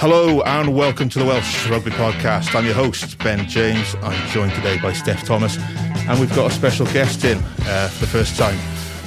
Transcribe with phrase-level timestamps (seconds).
[0.00, 2.54] Hello and welcome to the Welsh Rugby Podcast.
[2.54, 3.94] I'm your host, Ben James.
[3.96, 8.00] I'm joined today by Steph Thomas, and we've got a special guest in uh, for
[8.00, 8.58] the first time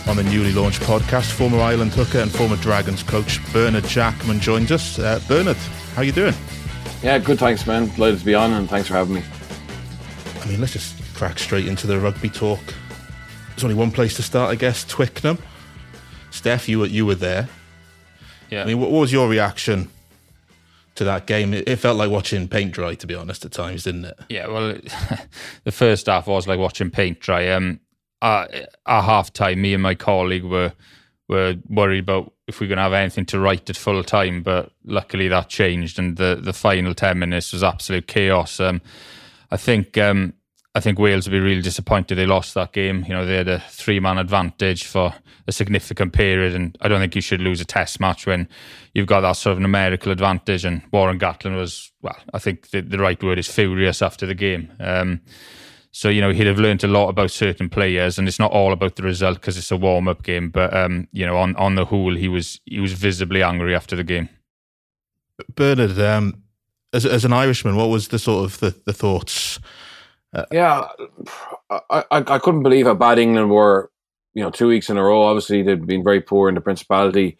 [0.07, 1.31] on the newly launched podcast.
[1.31, 4.99] Former Ireland hooker and former Dragons coach Bernard Jackman joins us.
[4.99, 5.57] Uh, Bernard,
[5.95, 6.35] how are you doing?
[7.01, 7.39] Yeah, good.
[7.39, 7.87] Thanks, man.
[7.95, 9.23] Delighted to be on, and thanks for having me.
[10.43, 12.61] I mean, let's just crack straight into the rugby talk.
[13.49, 14.85] There's only one place to start, I guess.
[14.85, 15.39] Twickenham.
[16.29, 17.49] Steph, you were you were there.
[18.51, 18.61] Yeah.
[18.61, 19.89] I mean, what, what was your reaction
[20.95, 21.53] to that game?
[21.53, 24.19] It, felt like watching paint dry, to be honest, at times, didn't it?
[24.29, 24.75] Yeah, well,
[25.63, 27.49] the first half was like watching paint dry.
[27.49, 27.79] Um,
[28.21, 30.73] uh, at half time, me and my colleague were
[31.29, 34.43] were worried about if we are going to have anything to write at full time,
[34.43, 38.59] but luckily that changed, and the the final ten minutes was absolute chaos.
[38.59, 38.81] Um,
[39.51, 40.33] I think um,
[40.75, 43.05] I think Wales will be really disappointed they lost that game.
[43.07, 45.13] You know, they had a three man advantage for
[45.47, 48.47] a significant period, and I don't think you should lose a test match when
[48.93, 50.65] you've got that sort of numerical advantage.
[50.65, 54.33] And Warren Gatland was, well, I think the, the right word is furious after the
[54.33, 54.71] game.
[54.79, 55.21] Um,
[55.91, 58.73] so, you know, he'd have learned a lot about certain players, and it's not all
[58.73, 60.49] about the result because it's a warm up game.
[60.49, 63.95] But, um, you know, on, on the whole, he was he was visibly angry after
[63.95, 64.29] the game.
[65.53, 66.41] Bernard, um,
[66.93, 69.59] as, as an Irishman, what was the sort of the, the thoughts?
[70.33, 70.87] Uh, yeah,
[71.69, 73.91] I, I, I couldn't believe how bad England were.
[74.33, 75.23] You know, two weeks in a row.
[75.23, 77.37] Obviously, they'd been very poor in the Principality.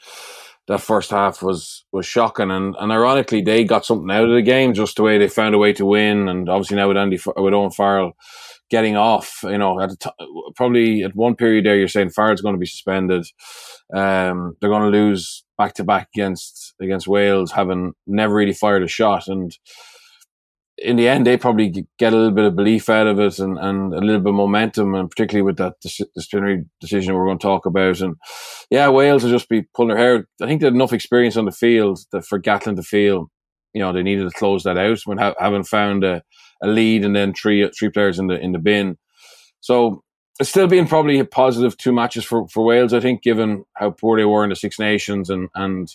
[0.68, 4.42] That first half was was shocking, and and ironically, they got something out of the
[4.42, 6.30] game just the way they found a way to win.
[6.30, 8.14] And obviously now with Andy with Owen Farrell
[8.70, 10.10] getting off, you know, at t-
[10.56, 13.26] probably at one period there, you're saying Farrell's going to be suspended.
[13.94, 18.84] Um, they're going to lose back to back against against Wales, having never really fired
[18.84, 19.52] a shot, and
[20.78, 23.58] in the end, they probably get a little bit of belief out of it and,
[23.60, 27.44] and a little bit of momentum, and particularly with that disciplinary decision we're going to
[27.44, 28.02] talk about.
[28.02, 28.16] And
[28.70, 30.28] yeah, Wales will just be pulling their hair.
[30.42, 33.30] I think they had enough experience on the field that for Gatland to feel,
[33.74, 36.24] you know, they needed to close that out when ha- having found a,
[36.62, 38.98] a lead and then three three players in the in the bin.
[39.62, 40.04] So
[40.40, 43.92] it's still being probably a positive two matches for, for Wales, I think, given how
[43.92, 45.88] poor they were in the Six Nations and and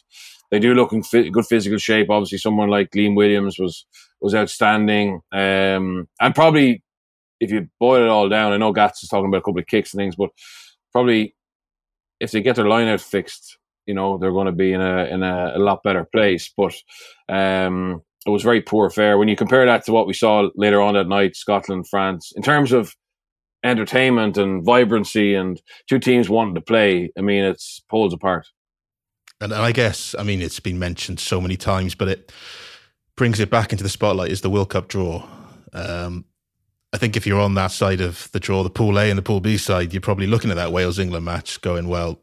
[0.51, 2.11] they do look in good physical shape.
[2.11, 3.87] Obviously, someone like Liam Williams was
[4.21, 6.83] was outstanding, um, and probably
[7.41, 9.67] if you boil it all down, I know Gats is talking about a couple of
[9.67, 10.31] kicks and things, but
[10.93, 11.35] probably
[12.21, 15.05] if they get their line out fixed, you know they're going to be in a
[15.05, 16.53] in a, a lot better place.
[16.57, 16.75] But
[17.29, 20.81] um, it was very poor fare when you compare that to what we saw later
[20.81, 22.95] on that night, Scotland, France, in terms of
[23.65, 27.11] entertainment and vibrancy and two teams wanting to play.
[27.19, 28.47] I mean, it's poles apart.
[29.41, 32.33] And, and I guess, I mean, it's been mentioned so many times, but it
[33.17, 35.27] brings it back into the spotlight is the World Cup draw.
[35.73, 36.25] Um,
[36.93, 39.23] I think if you're on that side of the draw, the Pool A and the
[39.23, 42.21] Pool B side, you're probably looking at that Wales England match going, well,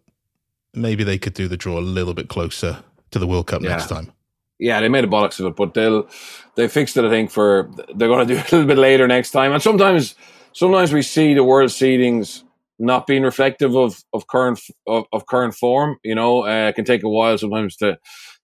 [0.73, 3.69] maybe they could do the draw a little bit closer to the World Cup yeah.
[3.69, 4.11] next time.
[4.57, 6.07] Yeah, they made a bollocks of it, but they'll
[6.55, 7.03] they fixed it.
[7.03, 9.51] I think for they're going to do it a little bit later next time.
[9.51, 10.15] And sometimes,
[10.53, 12.43] sometimes we see the world seedings
[12.79, 15.97] not being reflective of of current of, of current form.
[16.03, 17.97] You know, uh, it can take a while sometimes to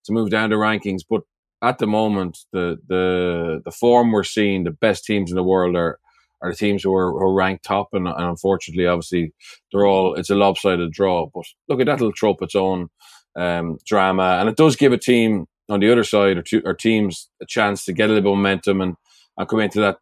[0.06, 1.22] to move down the rankings, but
[1.62, 5.76] at the moment, the the the form we're seeing, the best teams in the world
[5.76, 6.00] are
[6.42, 9.34] are the teams who are, who are ranked top, and, and, unfortunately, obviously,
[9.72, 11.28] they're all it's a lopsided draw.
[11.34, 12.90] But look, at that'll up its own
[13.36, 16.74] um, drama, and it does give a team on the other side or, two, or
[16.74, 18.96] teams a chance to get a little momentum and
[19.38, 19.98] and come into that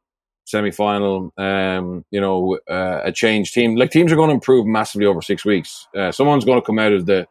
[0.49, 1.31] semi final.
[1.37, 3.75] Um, you know, uh, a changed team.
[3.75, 5.87] Like teams are going to improve massively over six weeks.
[5.95, 7.27] Uh, someone's going to come out of the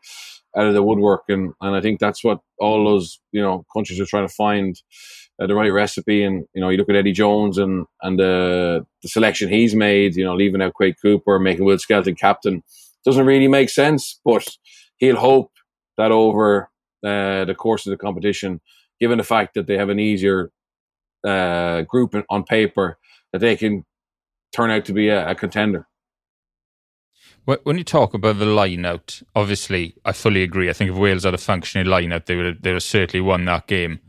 [0.57, 4.01] out of the woodwork, and and I think that's what all those you know countries
[4.01, 4.81] are trying to find.
[5.41, 8.85] Uh, the right recipe, and you know, you look at Eddie Jones and and the
[9.03, 10.17] the selection he's made.
[10.17, 12.65] You know, leaving out Quade Cooper, making Will Skelton captain,
[13.05, 14.19] doesn't really make sense.
[14.25, 14.49] But
[14.97, 15.53] he'll hope
[15.97, 16.71] that over
[17.05, 18.61] uh, the course of the competition,
[18.99, 20.51] given the fact that they have an easier
[21.25, 22.99] uh, group on paper,
[23.33, 23.85] that they can
[24.53, 25.87] turn out to be a, a contender.
[27.63, 30.69] When you talk about the line out, obviously, I fully agree.
[30.69, 32.83] I think if Wales had a functioning line out, they would have, they would have
[32.83, 34.01] certainly won that game.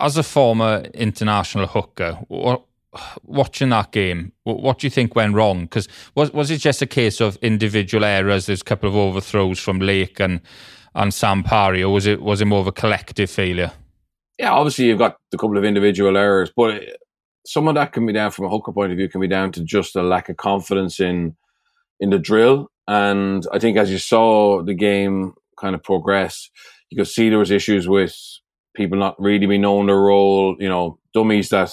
[0.00, 2.64] As a former international hooker, what,
[3.22, 5.64] watching that game, what, what, do you think went wrong?
[5.64, 8.46] Because was was it just a case of individual errors?
[8.46, 10.40] There's a couple of overthrows from Lake and
[10.94, 13.72] and Sam Parry, or was it was it more of a collective failure?
[14.38, 16.82] Yeah, obviously you've got a couple of individual errors, but
[17.46, 19.52] some of that can be down from a hooker point of view, can be down
[19.52, 21.36] to just a lack of confidence in
[22.00, 22.70] in the drill.
[22.88, 26.50] And I think as you saw the game kind of progress,
[26.90, 28.14] you could see there was issues with
[28.76, 31.72] people not really being knowing their role, you know, dummies that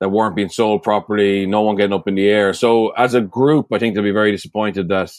[0.00, 2.52] that weren't being sold properly, no one getting up in the air.
[2.52, 5.12] So as a group, I think they'll be very disappointed that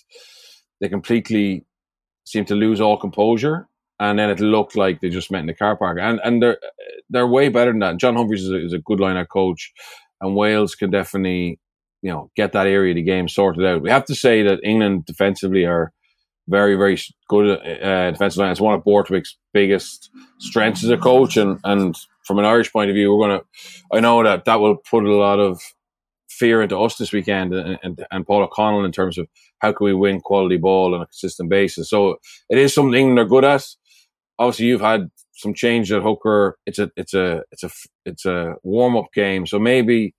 [0.82, 1.66] they completely
[2.26, 3.68] seem to lose all composure.
[4.00, 5.98] And then it looked like they just met in the car park.
[6.02, 6.58] And and they're
[7.10, 7.98] they're way better than that.
[7.98, 9.74] John Humphreys is a, is a good line out coach,
[10.22, 11.60] and Wales can definitely
[12.02, 13.82] you know get that area of the game sorted out.
[13.82, 15.92] We have to say that England defensively are
[16.48, 16.98] very very
[17.28, 18.52] good uh, defensive line.
[18.52, 20.10] It's one of Borthwick's biggest
[20.40, 23.42] strengths as a coach, and and from an Irish point of view, we're gonna.
[23.92, 25.62] I know that that will put a lot of
[26.30, 29.28] fear into us this weekend and, and, and Paul O'Connell in terms of
[29.60, 31.90] how can we win quality ball on a consistent basis.
[31.90, 32.18] So
[32.50, 33.66] it is something are good at
[34.40, 36.58] obviously you've had some change at hooker.
[36.66, 37.70] It's a it's a it's a
[38.06, 40.16] it's a warm up game, so maybe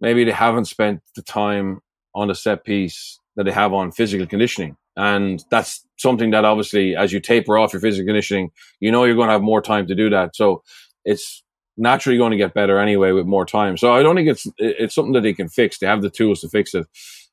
[0.00, 1.80] maybe they haven't spent the time
[2.14, 6.94] on the set piece that they have on physical conditioning, and that's something that obviously
[6.94, 9.86] as you taper off your physical conditioning, you know you're going to have more time
[9.88, 10.36] to do that.
[10.36, 10.62] So
[11.04, 11.42] it's
[11.76, 13.76] naturally going to get better anyway with more time.
[13.76, 15.78] So I don't think it's it's something that they can fix.
[15.78, 16.86] They have the tools to fix it.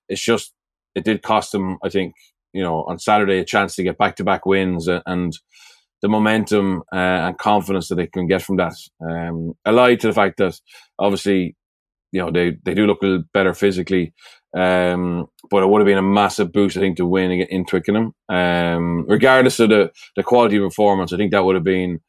[0.09, 0.53] It's just
[0.95, 2.15] it did cost them, I think,
[2.53, 5.37] you know, on Saturday a chance to get back to back wins and
[6.01, 8.73] the momentum uh, and confidence that they can get from that.
[9.01, 10.59] Um, allied to the fact that
[10.97, 11.55] obviously,
[12.11, 14.13] you know, they, they do look a little better physically.
[14.53, 18.13] Um, but it would have been a massive boost, I think, to win in Twickenham.
[18.27, 22.01] Um, regardless of the, the quality of performance, I think that would have been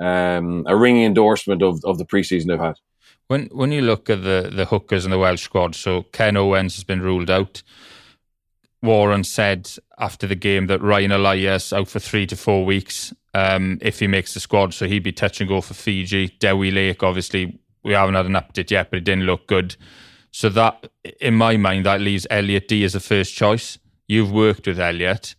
[0.00, 2.76] um, a ringing endorsement of, of the preseason they've had.
[3.28, 6.74] When when you look at the, the hookers in the Welsh squad, so Ken Owens
[6.74, 7.62] has been ruled out.
[8.82, 13.78] Warren said after the game that Ryan Elias out for three to four weeks um,
[13.80, 14.74] if he makes the squad.
[14.74, 16.28] So he'd be touch and go for Fiji.
[16.38, 19.76] Dewi Lake, obviously, we haven't had an update yet, but it didn't look good.
[20.32, 20.90] So that,
[21.20, 23.78] in my mind, that leaves Elliot Dee as a first choice.
[24.06, 25.34] You've worked with Elliot.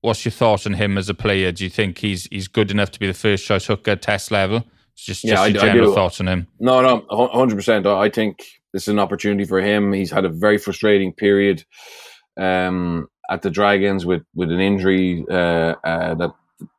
[0.00, 1.50] What's your thoughts on him as a player?
[1.52, 4.64] Do you think he's he's good enough to be the first choice hooker test level?
[4.96, 6.46] Just, yeah, just your I, general I thoughts on him.
[6.60, 7.86] No, no, hundred percent.
[7.86, 9.92] I think this is an opportunity for him.
[9.92, 11.64] He's had a very frustrating period
[12.36, 16.30] um, at the Dragons with with an injury uh, uh, that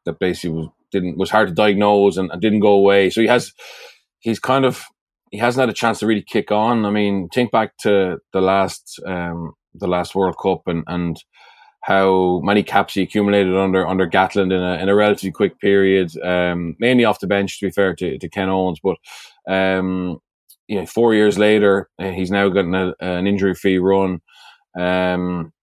[0.06, 3.10] that basically was didn't was hard to diagnose and, and, didn't go away.
[3.10, 3.54] So he has
[4.19, 4.83] he's kind of
[5.31, 6.86] he hasn't had a chance to really kick on.
[6.86, 11.18] I mean, think back to the last um, the last World Cup and and
[11.81, 16.12] how many caps he accumulated under under Gatland in a in a relatively quick period,
[16.24, 17.60] um, mainly off the bench.
[17.60, 18.98] To be fair to, to Ken Owens, but
[19.48, 20.19] um,
[20.68, 24.22] you know, four years later, uh, he's now gotten a, an injury free run.
[24.77, 25.54] Um,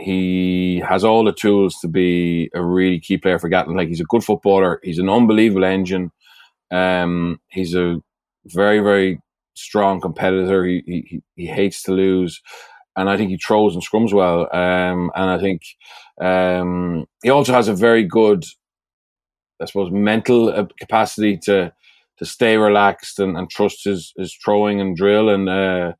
[0.00, 3.76] he has all the tools to be a really key player for Gatland.
[3.76, 4.80] Like he's a good footballer.
[4.82, 6.10] He's an unbelievable engine.
[6.70, 7.96] Um, he's a
[8.46, 9.20] very, very
[9.54, 10.64] strong competitor.
[10.64, 12.40] He, he, he hates to lose.
[12.96, 14.42] And I think he throws and scrums well.
[14.54, 15.62] Um, and I think
[16.20, 18.44] um, he also has a very good,
[19.60, 21.72] I suppose, mental uh, capacity to
[22.18, 25.30] to stay relaxed and, and trust his, his throwing and drill.
[25.30, 25.92] And, uh,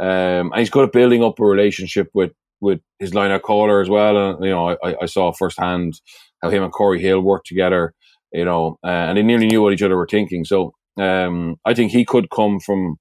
[0.00, 2.30] um, and he's good at building up a relationship with
[2.64, 4.16] with his line of caller as well.
[4.16, 6.00] And you know, I, I saw firsthand
[6.42, 7.94] how him and Cory Hill worked together.
[8.32, 10.44] You know, uh, and they nearly knew what each other were thinking.
[10.44, 12.96] So um, I think he could come from.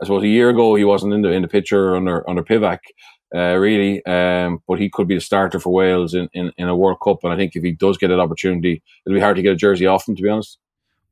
[0.00, 2.78] I suppose a year ago he wasn't in the in the picture under under Pivac,
[3.34, 6.76] uh, really, um, but he could be the starter for Wales in, in, in a
[6.76, 7.18] World Cup.
[7.24, 9.56] And I think if he does get an opportunity, it'll be hard to get a
[9.56, 10.14] jersey off him.
[10.14, 10.58] To be honest.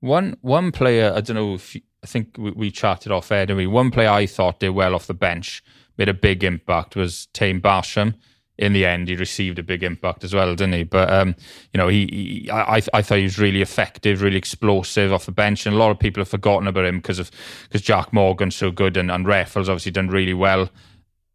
[0.00, 3.46] One one player, I don't know if you, I think we, we chatted off air.
[3.48, 5.64] I mean, one player I thought did well off the bench
[5.98, 8.14] made a big impact was Taine Basham.
[8.58, 10.84] In the end, he received a big impact as well, didn't he?
[10.84, 11.34] But um,
[11.74, 15.32] you know, he, he I, I thought he was really effective, really explosive off the
[15.32, 17.30] bench, and a lot of people have forgotten about him because of
[17.64, 20.70] because Jack Morgan's so good and and Reffell's obviously done really well.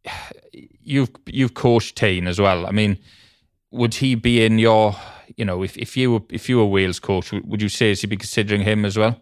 [0.84, 2.66] You've you've coached Taine as well.
[2.66, 2.98] I mean,
[3.70, 4.96] would he be in your
[5.38, 8.18] you know if, if you were if you were Wales coach, would you he be
[8.18, 9.22] considering him as well?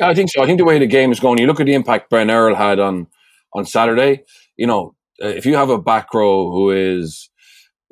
[0.00, 0.42] I think so.
[0.42, 2.56] I think the way the game is going, you look at the impact Brian Earl
[2.56, 3.06] had on
[3.54, 4.24] on Saturday
[4.56, 7.30] you know, uh, if you have a back row who is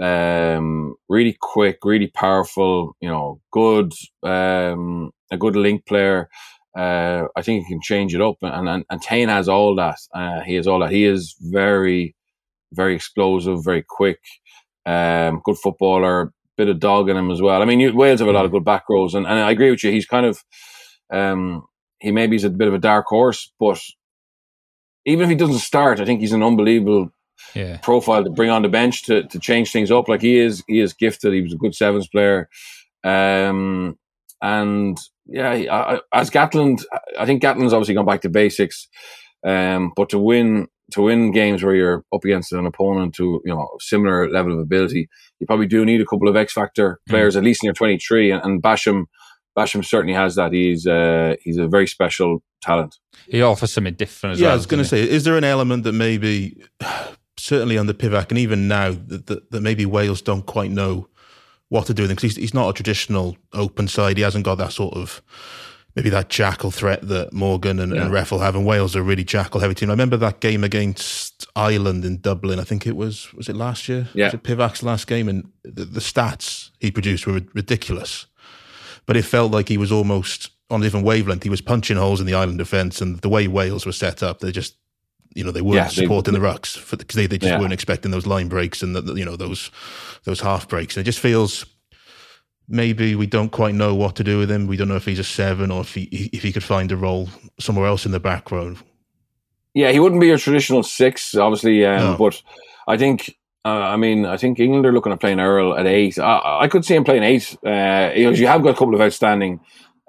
[0.01, 6.29] um, really quick, really powerful, you know, good, um, a good link player,
[6.77, 8.37] uh, I think he can change it up.
[8.43, 9.99] And and, and Taine has all that.
[10.15, 10.91] Uh, he has all that.
[10.91, 12.15] He is very,
[12.73, 14.21] very explosive, very quick,
[14.87, 17.63] um, good footballer, bit of dog in him as well.
[17.63, 19.71] I mean, you, Wales have a lot of good back rows, and, and I agree
[19.71, 19.91] with you.
[19.91, 20.43] He's kind of,
[21.13, 21.65] um,
[22.01, 23.81] he maybe he's a bit of a dark horse, but
[25.05, 27.11] even if he doesn't start, I think he's an unbelievable
[27.55, 27.79] yeah.
[27.79, 30.09] profile to bring on the bench to, to change things up.
[30.09, 31.33] Like he is, he is gifted.
[31.33, 32.49] He was a good sevens player.
[33.03, 33.99] Um,
[34.43, 36.85] and yeah, I, as Gatland,
[37.19, 38.89] I think Gatland's obviously gone back to basics.
[39.47, 43.55] Um, but to win, to win games where you're up against an opponent to, you
[43.55, 47.11] know, similar level of ability, you probably do need a couple of X factor mm.
[47.11, 47.39] players, mm.
[47.39, 48.33] at least in your 23.
[48.33, 49.05] And, and Basham,
[49.57, 50.53] Basham certainly has that.
[50.53, 52.99] He's uh, he's a very special talent.
[53.29, 54.43] He offers something different as well.
[54.43, 54.55] yeah, well.
[54.55, 56.63] I was going to say, is there an element that maybe,
[57.37, 61.09] certainly on the Pivac, and even now, that, that, that maybe Wales don't quite know
[61.69, 64.17] what to do with him because he's, he's not a traditional open side.
[64.17, 65.23] He hasn't got that sort of
[65.97, 68.03] maybe that jackal threat that Morgan and, yeah.
[68.03, 68.55] and Reffell have.
[68.55, 69.91] And Wales are really jackal heavy team.
[69.91, 72.61] I remember that game against Ireland in Dublin.
[72.61, 74.09] I think it was was it last year?
[74.15, 78.27] Yeah, was it Pivac's last game, and the, the stats he produced were ridiculous.
[79.07, 81.43] But it felt like he was almost on a different wavelength.
[81.43, 84.41] He was punching holes in the Ireland defence, and the way Wales were set up,
[84.41, 84.77] they just
[85.35, 87.61] you know they weren't yeah, supporting they, the rucks because they, they just yeah.
[87.61, 89.71] weren't expecting those line breaks and the, you know those
[90.25, 90.97] those half breaks.
[90.97, 91.67] And it just feels
[92.69, 94.67] maybe we don't quite know what to do with him.
[94.67, 96.97] We don't know if he's a seven or if he if he could find a
[96.97, 97.29] role
[97.59, 98.77] somewhere else in the back row.
[99.75, 102.17] Yeah, he wouldn't be a traditional six, obviously, um, no.
[102.17, 102.43] but
[102.89, 103.37] I think.
[103.65, 106.19] Uh, I mean, I think England are looking at playing Earl at eight.
[106.19, 107.57] I, I could see him playing eight.
[107.65, 109.61] Uh, you, know, you have got a couple of outstanding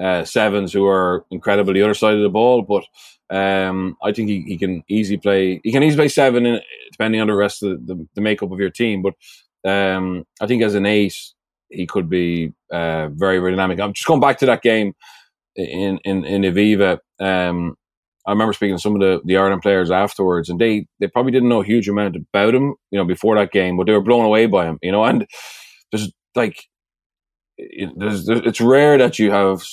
[0.01, 2.84] uh, sevens who are incredible the other side of the ball, but
[3.36, 5.60] um, I think he, he can easily play.
[5.63, 8.51] He can easily play seven, in, depending on the rest of the, the, the makeup
[8.51, 9.03] of your team.
[9.03, 9.15] But
[9.70, 11.15] um, I think as an eight,
[11.70, 13.79] he could be uh, very, very dynamic.
[13.79, 14.93] I'm just going back to that game
[15.55, 17.00] in in in Aviva.
[17.20, 17.75] Um,
[18.25, 21.32] I remember speaking to some of the, the Ireland players afterwards, and they they probably
[21.32, 24.01] didn't know a huge amount about him, you know, before that game, but they were
[24.01, 25.04] blown away by him, you know.
[25.04, 25.25] And
[25.92, 26.63] there's like,
[27.58, 29.63] there's, there's it's rare that you have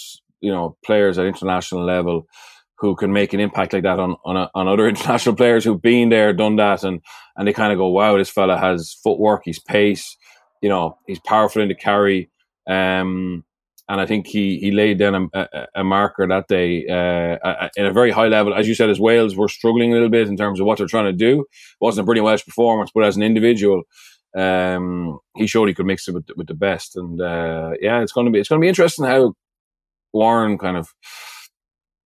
[0.41, 2.27] you know players at international level
[2.79, 5.83] who can make an impact like that on on, a, on other international players who've
[5.83, 7.01] been there, done that, and
[7.37, 10.17] and they kind of go, wow, this fella has footwork, he's pace,
[10.63, 12.31] you know, he's powerful in the carry.
[12.69, 13.45] Um,
[13.89, 17.93] and I think he he laid down a, a, marker that day uh, in a
[17.93, 18.55] very high level.
[18.55, 20.87] As you said, as Wales were struggling a little bit in terms of what they're
[20.87, 21.41] trying to do.
[21.41, 21.47] It
[21.81, 23.85] wasn't a brilliant Welsh performance, but as an individual,
[24.37, 26.97] um, he showed he could mix it with, with the best.
[26.97, 29.35] And uh, yeah, it's going to be it's going to be interesting how
[30.13, 30.93] Warren kind of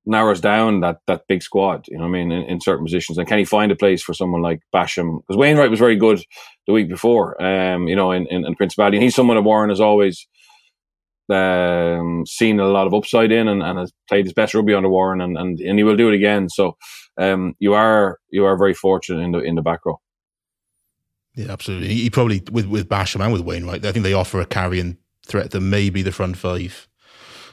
[0.04, 1.86] narrows down that that big squad.
[1.88, 4.12] You know, I mean, in, in, certain positions, and can he find a place for
[4.12, 5.20] someone like Basham?
[5.20, 6.22] Because Wainwright was very good
[6.66, 7.42] the week before.
[7.42, 10.26] Um, you know, in in, in Principality, and he's someone that Warren has always
[11.30, 14.88] um, seen a lot of upside in, and, and has played his best rugby under
[14.88, 16.48] Warren, and, and and he will do it again.
[16.48, 16.76] So,
[17.18, 20.00] um, you are you are very fortunate in the in the back row.
[21.34, 21.88] Yeah, absolutely.
[21.88, 25.52] He probably with with Basham and with Wainwright, I think they offer a carrying threat
[25.52, 26.88] that maybe the front five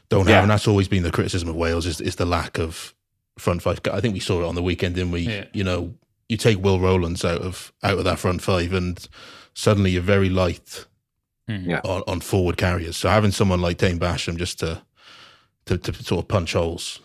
[0.09, 0.35] don't yeah.
[0.35, 2.95] have, and that's always been the criticism of Wales is is the lack of
[3.37, 3.79] front five.
[3.91, 5.21] I think we saw it on the weekend, didn't we?
[5.21, 5.45] Yeah.
[5.53, 5.93] You know,
[6.29, 9.07] you take Will Rowlands out of out of that front five, and
[9.53, 10.85] suddenly you're very light
[11.47, 11.79] mm.
[11.85, 12.97] on, on, forward carriers.
[12.97, 14.81] So having someone like Taine Basham just to
[15.65, 16.99] to, to sort of punch holes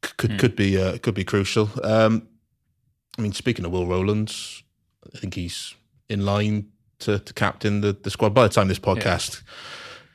[0.00, 0.38] could mm.
[0.38, 1.70] could be uh, could be crucial.
[1.82, 2.28] Um,
[3.18, 4.62] I mean, speaking of Will Rowlands,
[5.14, 5.74] I think he's
[6.08, 6.68] in line
[7.00, 8.34] to, to captain the, the squad.
[8.34, 9.42] By the time this podcast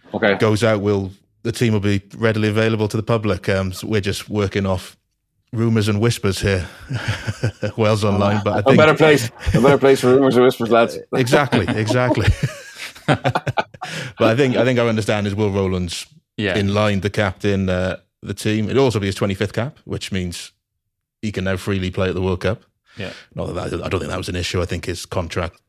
[0.05, 0.09] yeah.
[0.15, 0.35] okay.
[0.35, 1.11] goes out, we'll
[1.43, 3.49] the team will be readily available to the public.
[3.49, 4.97] Um, so we're just working off
[5.51, 6.67] rumors and whispers here.
[7.77, 10.71] Wales online, but I think a better place, a better place for rumors and whispers,
[10.71, 10.97] lads.
[11.13, 12.27] exactly, exactly.
[13.07, 13.67] but
[14.19, 16.07] I think I think I understand is Will Rowlands
[16.37, 16.55] yeah.
[16.55, 18.69] in line the captain uh, the team.
[18.69, 20.51] It'll also be his 25th cap, which means
[21.21, 22.63] he can now freely play at the World Cup.
[22.97, 24.61] Yeah, not that, that I don't think that was an issue.
[24.61, 25.59] I think his contract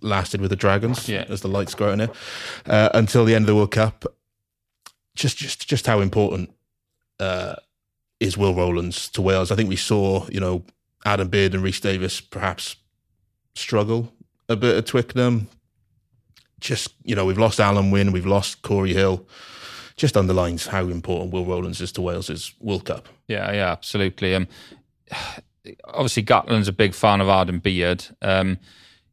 [0.00, 1.24] lasted with the Dragons yeah.
[1.28, 2.10] as the lights go out in it
[2.66, 4.04] uh, until the end of the World Cup
[5.14, 6.50] just just just how important
[7.20, 7.54] uh,
[8.20, 9.50] is Will Rowlands to Wales?
[9.50, 10.64] I think we saw, you know,
[11.04, 12.76] Adam Beard and Rhys Davies perhaps
[13.54, 14.12] struggle
[14.48, 15.48] a bit at Twickenham.
[16.60, 19.26] Just you know, we've lost Alun Wyn, we've lost Cory Hill.
[19.96, 23.08] Just underlines how important Will Rowlands is to Wales's World Cup.
[23.28, 24.34] Yeah, yeah, absolutely.
[24.34, 24.48] Um,
[25.84, 28.04] obviously, Gatland's a big fan of Adam Beard.
[28.20, 28.58] Um,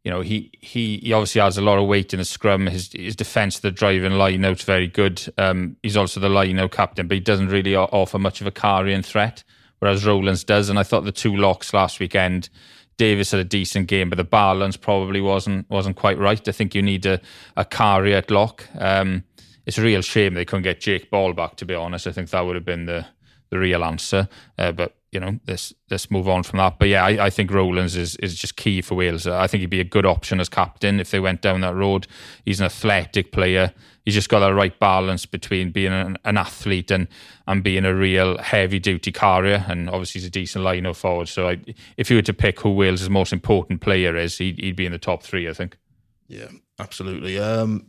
[0.04, 2.66] you know, he, he he obviously has a lot of weight in the scrum.
[2.66, 5.22] His his defence, of the driving line out's very good.
[5.38, 9.04] Um, he's also the line captain, but he doesn't really offer much of a carrying
[9.04, 9.44] threat,
[9.80, 10.70] whereas Rowlands does.
[10.70, 12.50] And I thought the two locks last weekend,
[12.98, 16.48] Davies had a decent game, but the balance probably wasn't wasn't quite right.
[16.48, 17.20] I think you need a,
[17.58, 18.68] a carry at lock.
[18.78, 19.24] Um,
[19.66, 21.56] it's a real shame they couldn't get Jake Ball back.
[21.58, 23.06] To be honest, I think that would have been the
[23.50, 24.28] the real answer.
[24.58, 26.80] Uh, but you know, let's let's move on from that.
[26.80, 29.28] But yeah, I, I, think Rowlands is is just key for Wales.
[29.28, 32.08] I think he'd be a good option as captain if they went down that road.
[32.46, 33.74] He's an athletic player.
[34.06, 37.08] He's just got that right balance between being an, an athlete and
[37.48, 39.66] and being a real heavy duty carrier.
[39.68, 41.28] And obviously, he's a decent line forward.
[41.28, 41.62] So I,
[41.98, 44.92] if you were to pick who Wales' most important player is, he'd, he'd be in
[44.92, 45.48] the top three.
[45.48, 45.78] I think.
[46.28, 46.48] Yeah,
[46.80, 47.38] absolutely.
[47.40, 47.88] Um,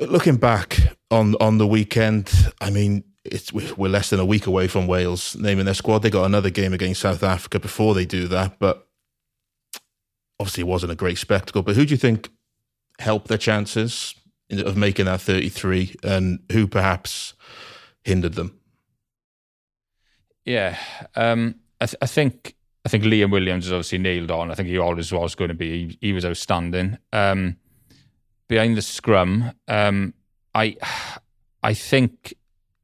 [0.00, 4.68] looking back on on the weekend, I mean it's we're less than a week away
[4.68, 6.02] from Wales naming their squad.
[6.02, 8.86] They got another game against South Africa before they do that, but
[10.38, 11.62] obviously it wasn't a great spectacle.
[11.62, 12.30] But who do you think
[12.98, 14.14] helped their chances
[14.50, 17.34] of making that 33 and who perhaps
[18.04, 18.58] hindered them?
[20.44, 20.78] Yeah,
[21.16, 24.50] um, I, th- I, think I think Liam Williams is obviously nailed on.
[24.50, 25.88] I think he always was going to be.
[25.88, 26.98] He, he was outstanding.
[27.12, 27.56] Um,
[28.48, 30.14] behind the scrum, um,
[30.54, 30.76] I
[31.64, 32.34] I think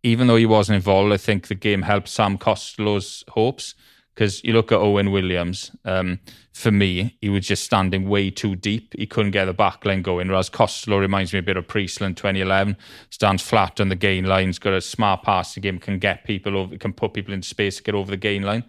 [0.03, 3.77] even though he wasn't involved, I think the game helped Sam Costelow's hopes
[4.15, 5.71] because you look at Owen Williams.
[5.85, 6.21] Um,
[6.53, 8.95] for me, he was just standing way too deep.
[8.97, 10.29] He couldn't get the back line going.
[10.29, 12.77] Whereas Costelow reminds me a bit of Priestland 2011.
[13.11, 14.47] Stands flat on the gain line.
[14.47, 15.79] He's got a smart passing game.
[15.79, 16.77] Can get people over.
[16.77, 17.79] Can put people in space.
[17.79, 18.65] To get over the gain line.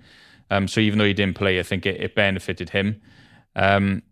[0.50, 3.02] Um, so even though he didn't play, I think it, it benefited him.
[3.56, 4.04] Um,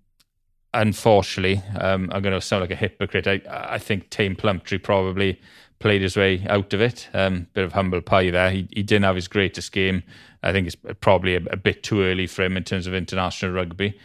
[0.74, 3.28] unfortunately, um, I'm going to sound like a hypocrite.
[3.28, 5.40] I, I think Taine Plumtree probably
[5.82, 7.10] played his way out of it.
[7.14, 8.52] Um, bit of humble pie there.
[8.52, 10.04] He, he didn't have his greatest game.
[10.44, 13.52] I think it's probably a, a bit too early for him in terms of international
[13.52, 14.00] rugby.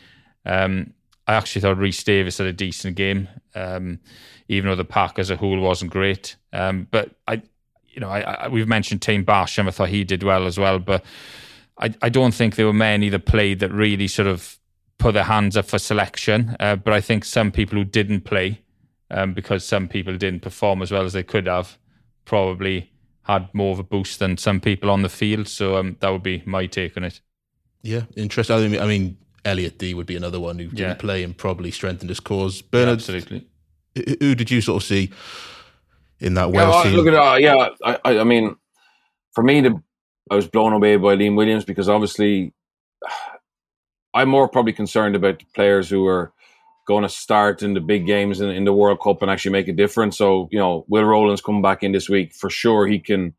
[0.44, 0.92] Um,
[1.26, 3.98] I actually thought Rhys Davies had a decent game, um,
[4.48, 6.36] even though the pack as a whole wasn't great.
[6.52, 7.42] Um, but I,
[7.88, 9.66] you know, I, I, we've mentioned Taine Basham.
[9.66, 11.04] I thought he did well as well, but
[11.78, 14.58] I, I don't think there were many that played that really sort of
[14.98, 16.56] put their hands up for selection.
[16.60, 18.60] Uh, but I think some people who didn't play,
[19.10, 21.78] um, because some people didn't perform as well as they could have,
[22.24, 22.90] probably
[23.22, 25.48] had more of a boost than some people on the field.
[25.48, 27.20] So um, that would be my take on it.
[27.82, 28.56] Yeah, interesting.
[28.56, 30.94] I mean, I mean Elliot Dee would be another one who didn't yeah.
[30.94, 32.62] play and probably strengthened his cause.
[32.62, 33.46] Bernard, yeah, absolutely.
[34.20, 35.10] Who did you sort of see
[36.20, 36.92] in that Wales yeah, team?
[36.94, 37.68] Look at uh, yeah.
[37.84, 38.56] I, I mean,
[39.32, 39.80] for me, the,
[40.30, 42.52] I was blown away by Liam Williams because obviously
[44.14, 46.32] I'm more probably concerned about players who are
[46.86, 49.68] going to start in the big games in, in the World Cup and actually make
[49.68, 50.16] a difference.
[50.16, 52.86] So you know, Will Rowland's coming back in this week for sure.
[52.86, 53.34] He can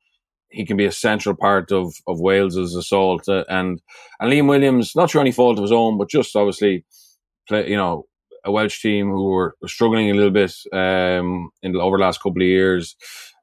[0.49, 3.27] he can be a central part of of Wales's assault.
[3.27, 3.81] Uh, and
[4.19, 6.85] and Liam Williams, not through any fault of his own, but just obviously,
[7.47, 8.05] play, you know,
[8.43, 12.21] a Welsh team who were, struggling a little bit um, in the, over the last
[12.21, 12.95] couple of years.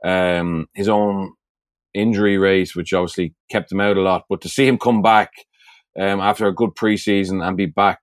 [0.04, 1.32] Um, his own
[1.94, 5.30] injury rate, which obviously kept him out a lot, but to see him come back
[5.98, 8.00] um, after a good preseason and be back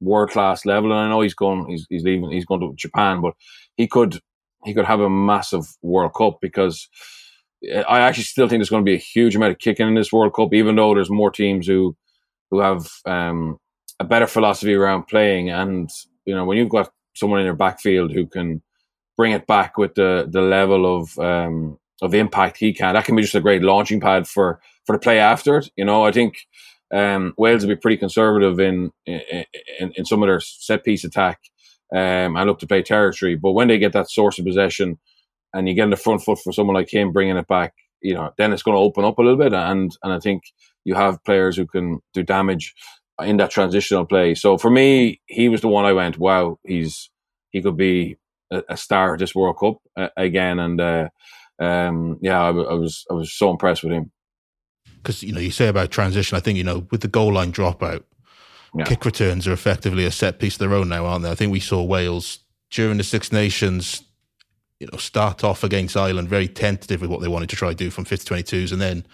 [0.00, 0.92] world class level.
[0.92, 3.34] And I know he's going, he's, he's leaving, he's going to Japan, but
[3.76, 4.20] he could
[4.64, 6.88] he could have a massive World Cup because
[7.72, 9.94] uh, I actually still think there's going to be a huge amount of kicking in
[9.94, 11.96] this World Cup, even though there's more teams who
[12.50, 13.58] who have um,
[14.00, 15.50] a better philosophy around playing.
[15.50, 15.90] And
[16.24, 18.62] you know, when you've got someone in your backfield who can
[19.16, 23.16] bring it back with the the level of um, of impact he can, that can
[23.16, 25.70] be just a great launching pad for for the play after it.
[25.76, 26.34] You know, I think
[26.92, 29.44] um, Wales will be pretty conservative in, in,
[29.94, 31.38] in some of their set piece attack
[31.94, 33.36] um, and look to play territory.
[33.36, 34.98] But when they get that source of possession
[35.52, 38.14] and you get in the front foot for someone like him bringing it back, you
[38.14, 39.52] know, then it's going to open up a little bit.
[39.52, 40.42] And and I think
[40.84, 42.74] you have players who can do damage
[43.22, 44.34] in that transitional play.
[44.34, 47.10] So for me, he was the one I went, wow, he's
[47.50, 48.16] he could be
[48.50, 50.58] a, a star at this World Cup uh, again.
[50.58, 51.08] And uh,
[51.60, 54.12] um, yeah, I, I was I was so impressed with him
[55.02, 56.36] because you know you say about transition.
[56.36, 58.04] I think you know with the goal line dropout,
[58.74, 58.84] yeah.
[58.84, 61.30] kick returns are effectively a set piece of their own now, aren't they?
[61.30, 64.02] I think we saw Wales during the Six Nations,
[64.80, 67.74] you know, start off against Ireland very tentative with what they wanted to try to
[67.74, 69.06] do from 50 22s, and then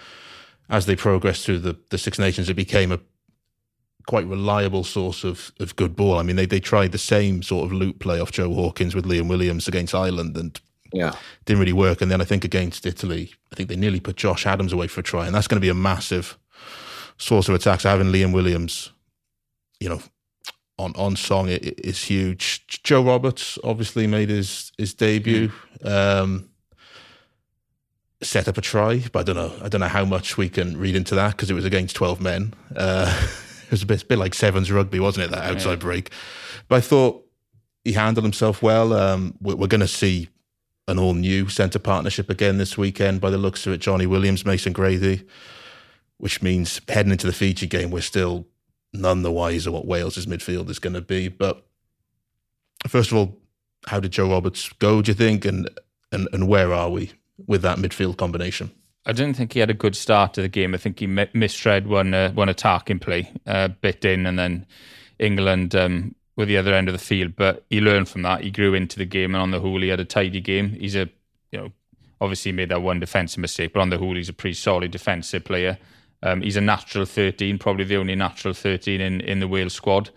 [0.69, 3.01] as they progressed through the, the Six Nations, it became a
[4.07, 6.19] quite reliable source of, of good ball.
[6.19, 9.05] I mean, they, they tried the same sort of loop play off Joe Hawkins with
[9.05, 10.61] Liam Williams against Ireland, and
[10.95, 11.15] yeah.
[11.45, 12.01] Didn't really work.
[12.01, 15.01] And then I think against Italy, I think they nearly put Josh Adams away for
[15.01, 15.27] a try.
[15.27, 16.39] And that's going to be a massive
[17.19, 17.83] source of attacks.
[17.83, 18.93] Having Liam Williams,
[19.81, 20.01] you know,
[20.79, 22.67] on on song is huge.
[22.83, 25.51] Joe Roberts obviously made his his debut.
[25.83, 25.91] Mm.
[25.91, 26.49] Um,
[28.23, 29.53] set up a try, but I don't know.
[29.63, 32.21] I don't know how much we can read into that because it was against twelve
[32.21, 32.55] men.
[32.75, 33.29] Uh,
[33.67, 35.31] it was a bit, a bit, like sevens rugby, wasn't it?
[35.31, 35.77] That outside yeah.
[35.77, 36.11] break.
[36.69, 37.25] But I thought
[37.85, 38.93] he handled himself well.
[38.93, 40.29] Um, we're, we're going to see
[40.87, 43.81] an all new centre partnership again this weekend by the looks of it.
[43.81, 45.27] Johnny Williams, Mason Grady,
[46.19, 48.47] which means heading into the Fiji game, we're still
[48.93, 51.29] none the wiser what Wales's midfield is going to be.
[51.29, 51.65] But
[52.87, 53.39] first of all,
[53.87, 55.45] how did Joe Roberts go, do you think?
[55.45, 55.69] And,
[56.13, 57.13] and, and where are we
[57.47, 58.71] with that midfield combination?
[59.07, 60.75] I didn't think he had a good start to the game.
[60.75, 64.67] I think he misread one uh, one attacking play, uh, bit in, and then
[65.19, 67.37] England um, with the other end of the field.
[67.37, 68.43] But he learned from that.
[68.43, 70.71] He grew into the game, and on the whole, he had a tidy game.
[70.71, 71.09] He's a,
[71.53, 71.73] you know,
[72.21, 75.45] obviously made that one defensive mistake, but on the whole, he's a pretty solid defensive
[75.45, 75.79] player.
[76.23, 80.11] Um, he's a natural 13, probably the only natural 13 in, in the Wales squad.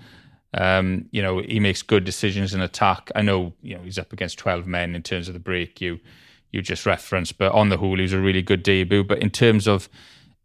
[0.53, 3.11] Um, you know, he makes good decisions in attack.
[3.13, 5.99] I know, you know, he's up against 12 men in terms of the break you
[6.51, 9.03] you just referenced, but on the whole, he was a really good debut.
[9.03, 9.89] But in terms of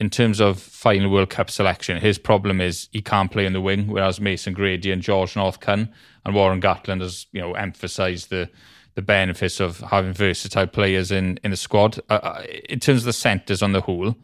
[0.03, 3.61] in terms of final World Cup selection, his problem is he can't play in the
[3.61, 5.95] wing, whereas Mason Grady and George North can.
[6.25, 8.51] And Warren Gatland has, you know, emphasised the
[8.95, 12.01] the benefits of having versatile players in in the squad.
[12.11, 14.17] Uh, uh in terms of the centres on the whole,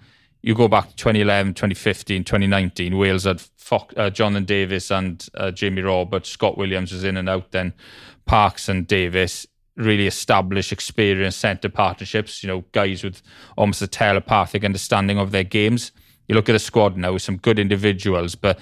[0.43, 5.53] you go back to 2011, 2015, 2019, Wales had Fox, uh, Jonathan Davies and uh,
[5.53, 6.29] Jamie Roberts.
[6.29, 7.73] Scott Williams was in and out then.
[8.25, 9.47] Parkes and Davies
[9.79, 13.23] really established, experienced centre partnerships, you know, guys with
[13.57, 15.93] almost a telepathic understanding of their games.
[16.27, 18.59] You look at the squad now with some good individuals, but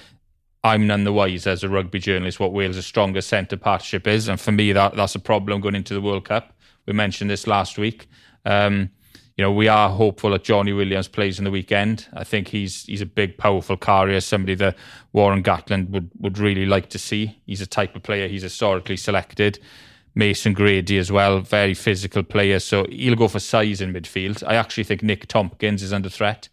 [0.63, 4.27] I'm none the wiser as a rugby journalist what Wales' strongest centre partnership is.
[4.27, 6.53] And for me, that that's a problem going into the World Cup.
[6.85, 8.07] We mentioned this last week.
[8.45, 8.91] Um,
[9.35, 12.07] you know, we are hopeful that Johnny Williams plays in the weekend.
[12.13, 14.75] I think he's he's a big, powerful carrier, somebody that
[15.13, 17.39] Warren Gatland would, would really like to see.
[17.45, 19.59] He's a type of player he's historically selected.
[20.17, 22.59] Mason Grady as well, very physical player.
[22.59, 24.43] So he'll go for size in midfield.
[24.45, 26.49] I actually think Nick Tompkins is under threat.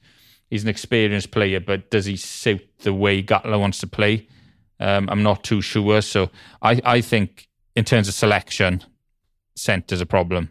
[0.50, 4.28] He's an experienced player, but does he suit the way Gatland wants to play?
[4.78, 6.02] Um, I'm not too sure.
[6.02, 8.84] So I, I think in terms of selection,
[9.56, 10.50] centre's a problem.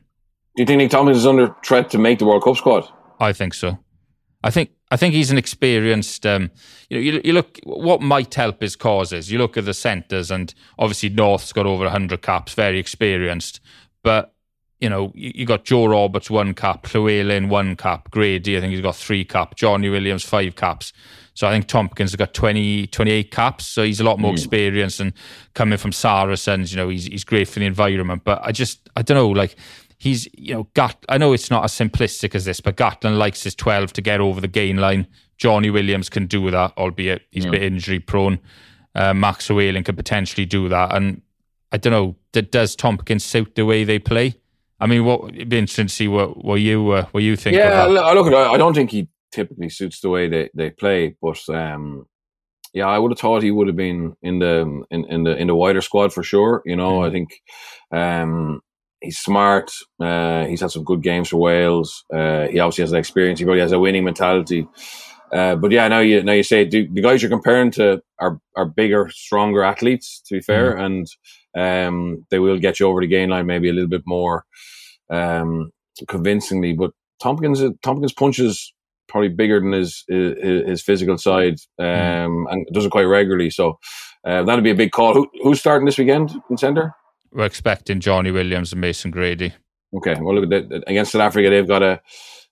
[0.56, 2.88] Do you think Nick Tompkins is under threat to make the World Cup squad?
[3.20, 3.78] I think so.
[4.44, 6.24] I think I think he's an experienced.
[6.24, 6.52] Um,
[6.88, 9.32] you know, you, you, look what might help his causes.
[9.32, 13.60] You look at the centres, and obviously North's got over hundred caps, very experienced.
[14.04, 14.36] But
[14.80, 18.72] you know, you, you got Joe Roberts one cap, Llewellyn one cap, Grady I think
[18.72, 20.94] he's got three cap, Johnny Williams five caps.
[21.34, 23.66] So I think Tompkins has got 20, 28 caps.
[23.66, 24.36] So he's a lot more mm.
[24.36, 25.14] experienced and
[25.56, 28.24] coming from Saracens, you know, he's he's great for the environment.
[28.24, 29.56] But I just I don't know, like
[30.04, 33.44] he's you know got I know it's not as simplistic as this, but Gatland likes
[33.44, 35.08] his twelve to get over the gain line.
[35.38, 37.50] Johnny Williams can do that, albeit he's yeah.
[37.50, 38.40] a bit injury prone.
[38.94, 41.22] Uh, Max Llewellyn could potentially do that, and
[41.72, 42.16] I don't know.
[42.42, 44.36] Does Tompkins suit the way they play?
[44.80, 47.56] I mean, what it'd be interesting to see what what you uh, what you think.
[47.56, 48.34] Yeah, I look at.
[48.34, 52.06] I don't think he typically suits the way they, they play, but um,
[52.74, 55.48] yeah, I would have thought he would have been in the in, in the in
[55.48, 56.62] the wider squad for sure.
[56.66, 57.08] You know, mm.
[57.08, 57.42] I think
[57.92, 58.62] um,
[59.04, 59.72] he's smart.
[60.00, 62.06] Uh, he's had some good games for Wales.
[62.12, 63.40] Uh, he obviously has the experience.
[63.40, 64.68] He probably has a winning mentality.
[65.32, 68.40] Uh, but yeah, now you now you say do, the guys you're comparing to are
[68.56, 70.22] are bigger, stronger athletes.
[70.28, 71.08] To be fair, mm and
[71.56, 74.44] um, they will get you over the gain line maybe a little bit more
[75.10, 75.72] um,
[76.08, 76.74] convincingly.
[76.74, 78.74] But Tompkins Tompkins punches
[79.08, 83.50] probably bigger than his his, his physical side, um, mm and does it quite regularly.
[83.50, 83.80] So
[84.24, 85.14] uh, that'll be a big call.
[85.16, 86.94] Who, who's starting this weekend in centre?
[87.34, 89.54] We're expecting Johnny Williams and Mason Grady.
[89.96, 90.84] Okay, well, look at that.
[90.88, 92.02] against South Africa, they've got a,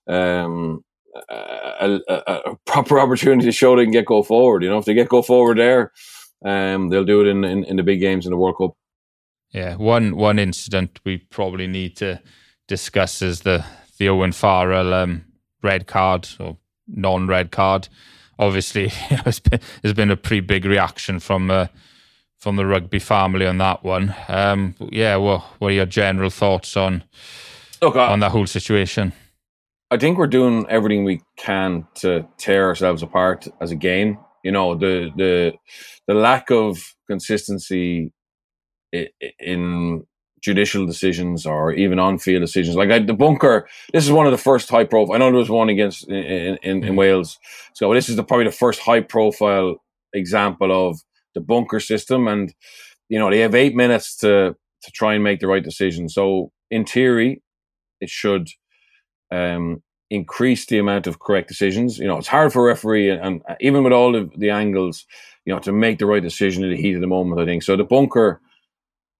[0.06, 0.84] um,
[1.28, 4.62] a, a, a, proper opportunity to show they can get go forward.
[4.62, 5.92] You know, if they get go forward there,
[6.44, 8.76] um, they'll do it in, in, in the big games in the World Cup.
[9.50, 12.22] Yeah, one one incident we probably need to
[12.68, 13.64] discuss is the
[13.98, 15.26] the Owen Farrell um,
[15.62, 16.56] red card or
[16.88, 17.88] non red card.
[18.38, 18.90] Obviously,
[19.24, 21.50] there's been, there's been a pretty big reaction from.
[21.50, 21.66] Uh,
[22.42, 24.12] from the rugby family on that one.
[24.26, 27.04] Um, yeah, well, what are your general thoughts on
[27.80, 29.12] Look, I, on that whole situation?
[29.92, 34.18] I think we're doing everything we can to tear ourselves apart as a game.
[34.42, 35.52] You know, the the
[36.08, 38.12] the lack of consistency
[39.38, 40.04] in
[40.40, 42.74] judicial decisions or even on field decisions.
[42.74, 45.14] Like I, the bunker, this is one of the first high profile.
[45.14, 46.96] I know there was one against in, in, in mm-hmm.
[46.96, 47.38] Wales,
[47.72, 49.76] so this is the, probably the first high profile
[50.12, 50.98] example of
[51.34, 52.54] the bunker system, and
[53.08, 56.08] you know they have eight minutes to to try and make the right decision.
[56.08, 57.42] So in theory,
[58.00, 58.48] it should
[59.30, 61.98] um, increase the amount of correct decisions.
[61.98, 65.06] You know, it's hard for a referee, and, and even with all of the angles,
[65.44, 67.40] you know, to make the right decision in the heat of the moment.
[67.40, 67.76] I think so.
[67.76, 68.40] The bunker.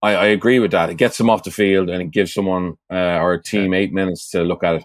[0.05, 0.91] I, I agree with that.
[0.91, 3.93] It gets them off the field and it gives someone uh, or a team eight
[3.93, 4.85] minutes to look at it.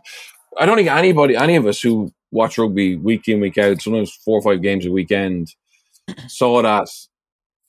[0.60, 4.14] I don't think anybody, any of us who watch rugby week in, week out, sometimes
[4.14, 5.48] four or five games a weekend,
[6.28, 6.88] saw that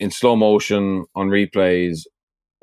[0.01, 2.01] in slow motion on replays,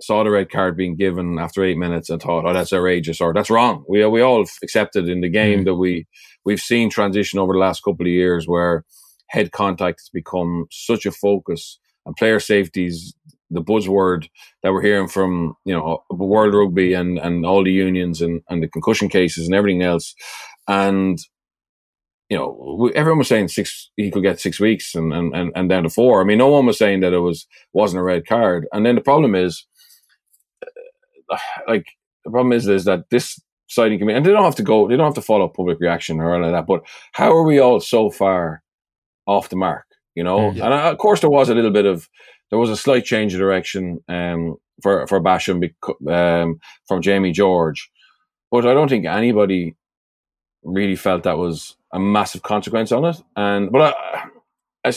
[0.02, 3.34] saw the red card being given after eight minutes and thought, "Oh, that's outrageous," or
[3.34, 5.65] "That's wrong." We we all accepted in the game mm.
[5.65, 6.08] that we
[6.43, 8.84] we've seen transition over the last couple of years where
[9.30, 13.13] head contact has become such a focus and player safeties
[13.52, 14.28] the buzzword
[14.63, 18.63] that we're hearing from you know world rugby and and all the unions and and
[18.63, 20.15] the concussion cases and everything else
[20.67, 21.19] and
[22.30, 25.70] you know, everyone was saying six, he could get six weeks and, and, and, and
[25.70, 26.22] down to four.
[26.22, 28.68] I mean, no one was saying that it was, wasn't a red card.
[28.74, 29.66] And then the problem is,
[31.30, 31.86] uh, like,
[32.24, 34.98] the problem is, is that this citing committee, and they don't have to go, they
[34.98, 36.82] don't have to follow public reaction or anything like that, but
[37.14, 38.64] how are we all so far
[39.28, 39.86] off the mark,
[40.16, 40.52] you know?
[40.52, 40.66] Yeah.
[40.66, 42.10] And uh, of course, there was a little bit of,
[42.50, 45.72] there was a slight change of direction um, for, for Basham
[46.10, 47.90] um, from Jamie George.
[48.52, 49.76] But I don't think anybody
[50.64, 53.15] really felt that was a massive consequence on it.
[53.36, 54.29] And but I,
[54.84, 54.93] I,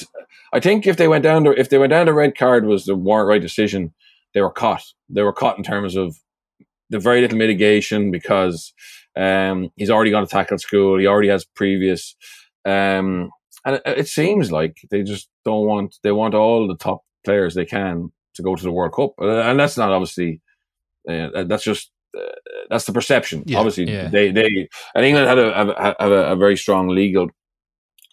[0.52, 2.84] I think if they went down to if they went down to red card was
[2.84, 3.94] the right decision,
[4.34, 4.82] they were caught.
[5.08, 6.16] They were caught in terms of
[6.90, 8.72] the very little mitigation because
[9.16, 10.98] um, he's already gone to tackle school.
[10.98, 12.16] He already has previous
[12.64, 13.30] Um,
[13.64, 17.54] and it, it, seems like they just don't want they want all the top players
[17.54, 20.40] they can to go to the World Cup, uh, and that's not obviously
[21.08, 21.90] uh, that's just
[22.70, 23.42] that's the perception.
[23.46, 24.08] Yeah, obviously, yeah.
[24.08, 27.28] they they and England had a have, have a, a, very strong legal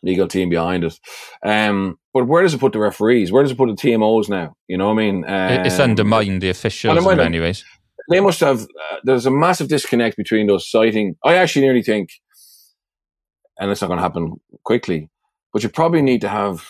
[0.03, 0.99] legal team behind it.
[1.43, 3.31] Um, but where does it put the referees?
[3.31, 4.55] Where does it put the TMOs now?
[4.67, 5.25] You know what I mean?
[5.25, 7.63] Um, it's undermined the officials in many ways.
[8.09, 8.61] They must have.
[8.61, 11.15] Uh, there's a massive disconnect between those citing.
[11.23, 12.09] I actually nearly think,
[13.59, 15.09] and it's not going to happen quickly,
[15.51, 16.67] but you probably need to have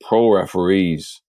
[0.00, 1.22] pro referees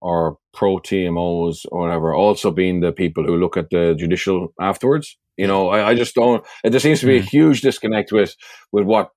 [0.00, 5.16] or pro TMOs or whatever also being the people who look at the judicial afterwards.
[5.36, 6.44] You know, I, I just don't.
[6.64, 7.28] There seems to be a mm.
[7.28, 8.34] huge disconnect with
[8.72, 9.10] with what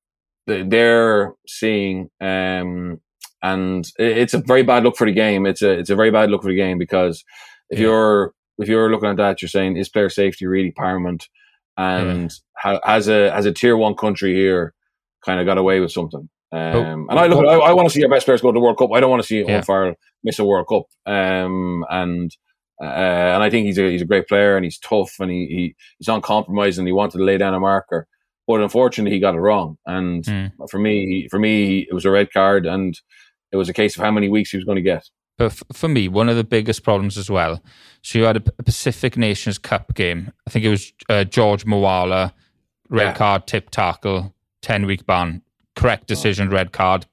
[0.45, 3.01] they're seeing, um,
[3.41, 5.47] and it's a very bad look for the game.
[5.47, 7.23] It's a it's a very bad look for the game because
[7.71, 7.87] if yeah.
[7.87, 11.27] you're if you're looking at that, you're saying is player safety really paramount,
[11.75, 12.31] and
[12.63, 12.77] yeah.
[12.83, 14.75] has a as a tier one country here,
[15.25, 16.29] kind of got away with something.
[16.53, 18.55] Um, oh, and I look, I, I want to see our best players go to
[18.55, 18.89] the World Cup.
[18.93, 19.61] I don't want to see yeah.
[19.61, 20.83] Farrell miss a World Cup.
[21.05, 22.31] Um, and
[22.81, 25.45] uh, and I think he's a he's a great player and he's tough and he,
[25.47, 26.85] he he's uncompromising.
[26.85, 28.07] He wanted to lay down a marker.
[28.47, 29.77] But unfortunately, he got it wrong.
[29.85, 30.51] And mm.
[30.69, 32.99] for me, for me, it was a red card, and
[33.51, 35.07] it was a case of how many weeks he was going to get.
[35.37, 37.63] But for me, one of the biggest problems as well.
[38.01, 40.31] So you had a, a Pacific Nations Cup game.
[40.47, 42.33] I think it was uh, George Moala,
[42.89, 43.13] red yeah.
[43.13, 45.43] card, tip tackle, ten week ban.
[45.75, 46.07] Correct oh.
[46.07, 46.51] decision, oh.
[46.51, 47.05] red card.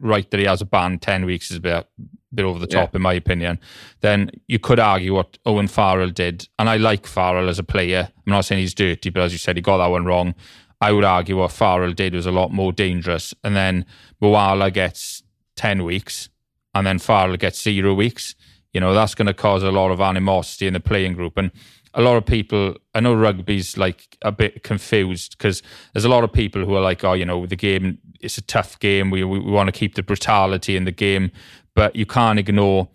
[0.00, 1.86] Right that he has a ban, ten weeks is a bit,
[2.34, 2.96] bit over the top yeah.
[2.96, 3.60] in my opinion.
[4.00, 8.08] Then you could argue what Owen Farrell did, and I like Farrell as a player.
[8.26, 10.34] I'm not saying he's dirty, but as you said, he got that one wrong.
[10.80, 13.32] I would argue what Farrell did was a lot more dangerous.
[13.42, 13.86] And then
[14.20, 15.22] Moala gets
[15.56, 16.28] 10 weeks,
[16.74, 18.34] and then Farrell gets zero weeks.
[18.74, 21.38] You know, that's going to cause a lot of animosity in the playing group.
[21.38, 21.52] And
[21.94, 26.24] a lot of people, I know rugby's like a bit confused because there's a lot
[26.24, 29.10] of people who are like, oh, you know, the game, it's a tough game.
[29.10, 31.30] We, we, we want to keep the brutality in the game.
[31.74, 32.88] But you can't ignore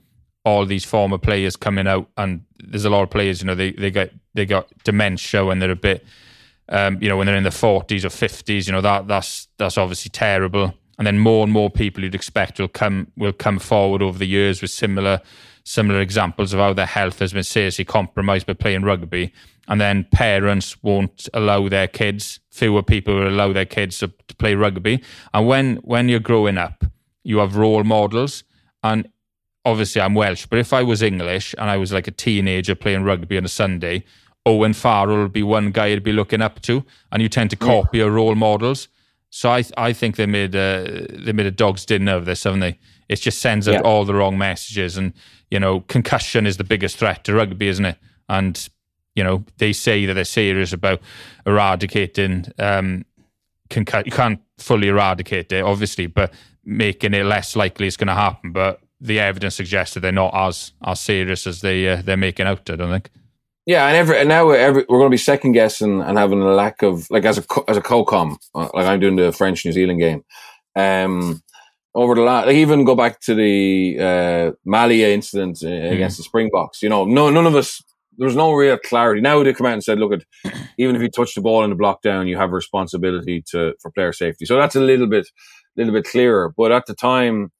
[0.45, 2.09] all these former players coming out.
[2.17, 5.59] And there's a lot of players, you know, they, they get they got dementia when
[5.59, 6.05] they're a bit
[6.69, 9.77] um, you know, when they're in the 40s or 50s, you know, that that's that's
[9.77, 10.73] obviously terrible.
[10.97, 14.27] And then more and more people you'd expect will come will come forward over the
[14.27, 15.21] years with similar
[15.63, 19.33] similar examples of how their health has been seriously compromised by playing rugby.
[19.67, 24.35] And then parents won't allow their kids, fewer people will allow their kids to, to
[24.35, 25.03] play rugby.
[25.33, 26.85] And when when you're growing up,
[27.23, 28.43] you have role models.
[28.83, 29.07] And
[29.65, 33.03] obviously I'm Welsh, but if I was English and I was like a teenager playing
[33.03, 34.03] rugby on a Sunday,
[34.45, 37.55] Owen Farrell would be one guy you'd be looking up to, and you tend to
[37.55, 38.87] copy your role models.
[39.29, 42.61] So I I think they made a, they made a dog's dinner of this, haven't
[42.61, 42.79] they?
[43.07, 43.81] It just sends out yeah.
[43.81, 45.13] all the wrong messages, and
[45.51, 47.97] you know concussion is the biggest threat to rugby, isn't it?
[48.27, 48.69] And
[49.15, 51.01] you know they say that they're serious about
[51.45, 53.05] eradicating um,
[53.69, 54.05] concussion.
[54.05, 56.33] You can't fully eradicate it, obviously, but
[56.65, 58.51] making it less likely it's going to happen.
[58.51, 62.47] But the evidence suggests that they're not as as serious as they uh, they're making
[62.47, 62.69] out.
[62.69, 63.09] I don't think.
[63.65, 66.41] Yeah, and every and now we're, every, we're going to be second guessing and having
[66.41, 69.65] a lack of like as a as a co-com uh, like I'm doing the French
[69.65, 70.23] New Zealand game.
[70.75, 71.43] Um,
[71.95, 75.91] over the last, like even go back to the uh, Malia incident mm.
[75.91, 76.81] against the Springboks.
[76.81, 77.81] You know, no none of us
[78.19, 79.21] there was no real clarity.
[79.21, 81.69] Now they come out and said, look at even if you touch the ball in
[81.69, 84.45] the block down, you have a responsibility to for player safety.
[84.45, 85.27] So that's a little bit
[85.77, 86.53] little bit clearer.
[86.55, 87.51] But at the time,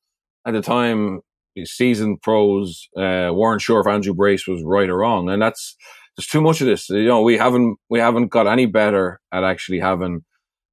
[0.46, 1.22] at the time,
[1.66, 5.76] seasoned pros uh, weren't sure if Andrew Brace was right or wrong, and that's
[6.16, 6.90] there's too much of this.
[6.90, 10.24] You know, we haven't we haven't got any better at actually having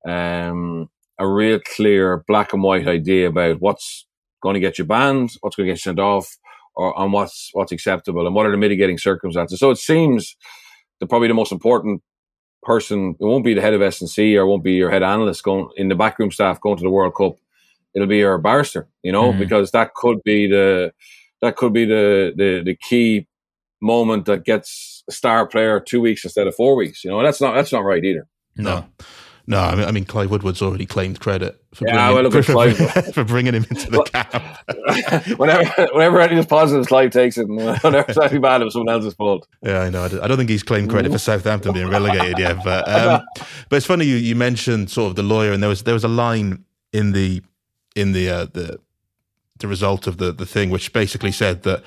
[0.09, 4.07] um, a real clear black and white idea about what's
[4.43, 6.37] going to get you banned, what's going to get you sent off,
[6.75, 9.59] or on what's what's acceptable and what are the mitigating circumstances.
[9.61, 10.37] So it seems
[11.01, 12.03] that probably the most important
[12.63, 15.69] person it won't be the head of S&C or won't be your head analyst going
[15.77, 17.37] in the backroom staff going to the World Cup.
[17.97, 19.39] It'll be our barrister, you know, mm.
[19.39, 20.93] because that could be the
[21.41, 23.27] that could be the, the the key
[23.81, 27.03] moment that gets a star player two weeks instead of four weeks.
[27.03, 28.29] You know, and that's not that's not right either.
[28.57, 28.85] No.
[29.49, 33.03] No, I mean, I mean, Clive Woodward's already claimed credit for, yeah, bringing, well, for,
[33.13, 35.39] for, bringing him into the camp.
[35.39, 39.15] whenever, whenever anything's positive, Clive takes it, and whenever it's bad, it was someone else's
[39.15, 39.47] fault.
[39.63, 40.03] Yeah, I know.
[40.03, 43.23] I don't think he's claimed credit for Southampton being relegated yet, but um,
[43.69, 46.03] but it's funny you, you mentioned sort of the lawyer, and there was there was
[46.03, 47.41] a line in the
[47.97, 48.79] in the uh, the
[49.59, 51.83] the result of the the thing which basically said that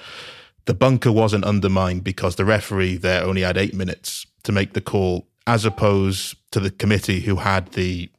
[0.66, 4.82] the bunker wasn't undermined because the referee there only had eight minutes to make the
[4.82, 8.10] call, as opposed to the committee who had the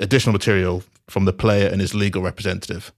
[0.00, 2.92] additional material from the player and his legal representative,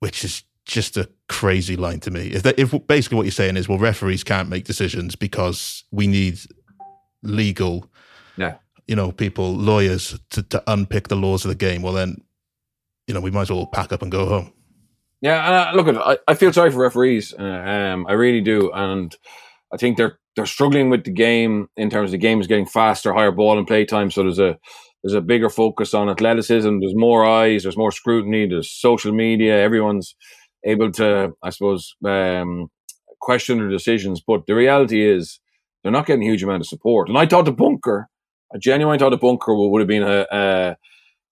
[0.00, 2.28] which is just a crazy line to me.
[2.28, 6.06] If, that, if basically what you're saying is, well, referees can't make decisions because we
[6.06, 6.40] need
[7.22, 7.88] legal
[8.36, 8.56] yeah.
[8.86, 12.20] you know, people, lawyers to, to unpick the laws of the game, well, then,
[13.06, 14.52] you know, we might as well pack up and go home.
[15.20, 17.34] Yeah, and uh, look, I, I feel sorry for referees.
[17.38, 19.16] Uh, um, I really do, and
[19.72, 22.66] I think they're they're struggling with the game in terms of the game is getting
[22.66, 24.10] faster, higher ball and play time.
[24.10, 24.58] So there's a
[25.02, 26.80] there's a bigger focus on athleticism.
[26.80, 27.62] There's more eyes.
[27.62, 28.46] There's more scrutiny.
[28.46, 29.58] There's social media.
[29.58, 30.14] Everyone's
[30.64, 32.68] able to, I suppose, um,
[33.20, 34.20] question their decisions.
[34.26, 35.40] But the reality is,
[35.82, 37.08] they're not getting a huge amount of support.
[37.08, 38.08] And I thought the bunker,
[38.52, 40.76] I genuinely thought the bunker would have been a, a,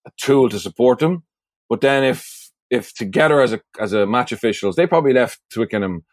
[0.07, 1.25] a tool to support them.
[1.69, 6.05] But then if if together as a as a match officials, they probably left Twickenham,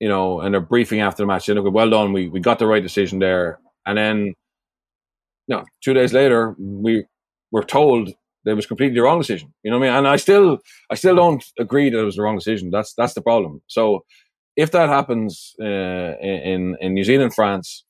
[0.00, 2.58] you know, and they're briefing after the match, saying, "Look, well done, we we got
[2.58, 4.34] the right decision there." And then,
[5.48, 7.04] no, two days later, we
[7.50, 8.08] were told
[8.44, 9.52] that it was completely the wrong decision.
[9.62, 9.98] You know what I mean?
[9.98, 10.58] And I still
[10.90, 12.70] I still don't agree that it was the wrong decision.
[12.70, 13.62] That's that's the problem.
[13.66, 14.04] So
[14.56, 17.84] if that happens uh, in in New Zealand, France,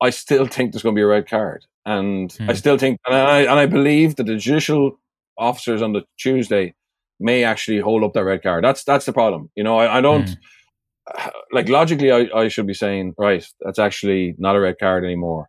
[0.00, 3.14] I still think there's going to be a red card, and I still think, and
[3.14, 4.98] I and I believe that the judicial
[5.42, 6.74] officers on the Tuesday
[7.20, 8.64] may actually hold up that red card.
[8.64, 9.50] That's that's the problem.
[9.54, 11.30] You know, I, I don't mm.
[11.52, 12.10] like logically.
[12.12, 13.46] I, I should be saying right.
[13.60, 15.48] That's actually not a red card anymore.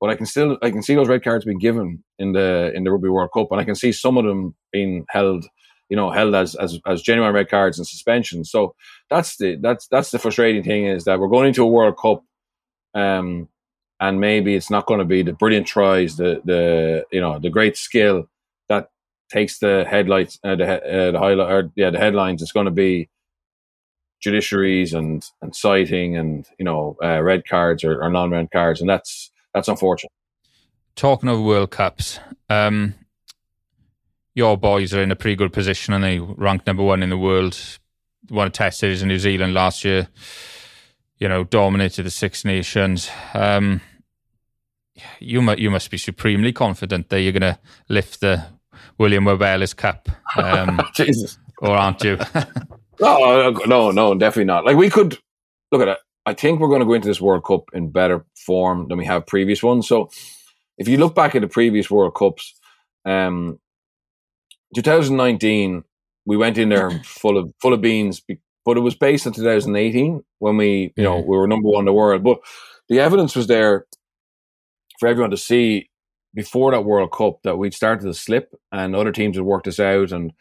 [0.00, 2.84] But I can still I can see those red cards being given in the in
[2.84, 5.46] the Rugby World Cup, and I can see some of them being held
[5.88, 8.50] you know held as as as genuine red cards and suspensions.
[8.50, 8.74] So
[9.10, 12.22] that's the that's that's the frustrating thing is that we're going into a World Cup,
[12.94, 13.48] um,
[13.98, 17.50] and maybe it's not going to be the brilliant tries, the the you know the
[17.50, 18.28] great skill
[19.30, 22.42] takes the headlights, uh, the uh, the highlight, or, yeah, the headlines.
[22.42, 23.08] It's going to be
[24.24, 28.80] judiciaries and and citing and you know uh, red cards or, or non red cards,
[28.80, 30.12] and that's that's unfortunate.
[30.96, 32.18] Talking of World Cups,
[32.50, 32.94] um,
[34.34, 37.18] your boys are in a pretty good position and they ranked number one in the
[37.18, 37.58] world.
[38.30, 40.08] Won a test series in New Zealand last year.
[41.18, 43.10] You know, dominated the Six Nations.
[43.34, 43.80] Um,
[45.20, 48.44] you must you must be supremely confident that you're going to lift the
[48.98, 50.08] William Webb Ellis Cup.
[50.36, 52.18] Um, Jesus, or aren't you?
[53.00, 54.64] no, no, no, definitely not.
[54.64, 55.18] Like we could
[55.72, 55.98] look at it.
[56.26, 59.06] I think we're going to go into this World Cup in better form than we
[59.06, 59.88] have previous ones.
[59.88, 60.10] So,
[60.76, 62.54] if you look back at the previous World Cups,
[63.04, 63.58] um,
[64.74, 65.84] 2019,
[66.26, 68.22] we went in there full of full of beans,
[68.64, 71.86] but it was based on 2018 when we, you know, we were number one in
[71.86, 72.22] the world.
[72.22, 72.40] But
[72.88, 73.86] the evidence was there
[75.00, 75.88] for everyone to see
[76.38, 79.80] before that World Cup that we'd started to slip, and other teams had worked us
[79.80, 80.32] out, and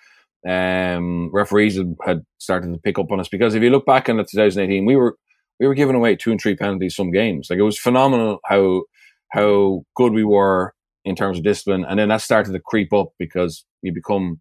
[0.47, 3.27] um, referees had, started to pick up on us.
[3.27, 5.17] Because if you look back in 2018, we were
[5.59, 7.47] we were giving away two and three penalties some games.
[7.49, 8.83] Like it was phenomenal how
[9.31, 13.13] how good we were in terms of discipline, and then that started to creep up
[13.17, 14.39] because you become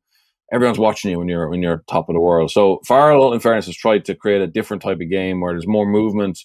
[0.52, 2.50] everyone's watching you when you're when you're top of the world.
[2.50, 5.66] So Farrell, in fairness, has tried to create a different type of game where there's
[5.66, 6.38] more movement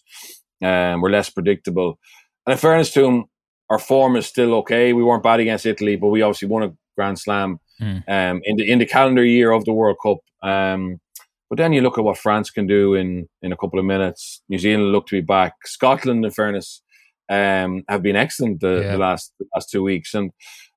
[0.62, 2.00] and um, we're less predictable.
[2.46, 3.26] And in fairness to him,
[3.72, 4.92] our form is still okay.
[4.92, 8.04] We weren't bad against Italy, but we obviously won a Grand Slam mm.
[8.08, 10.18] um, in the in the calendar year of the World Cup.
[10.44, 11.00] Um,
[11.50, 14.42] but then you look at what France can do in in a couple of minutes.
[14.50, 15.54] New Zealand look to be back.
[15.64, 16.82] Scotland, in fairness,
[17.30, 18.92] um, have been excellent the, yeah.
[18.92, 20.32] the last the last two weeks, and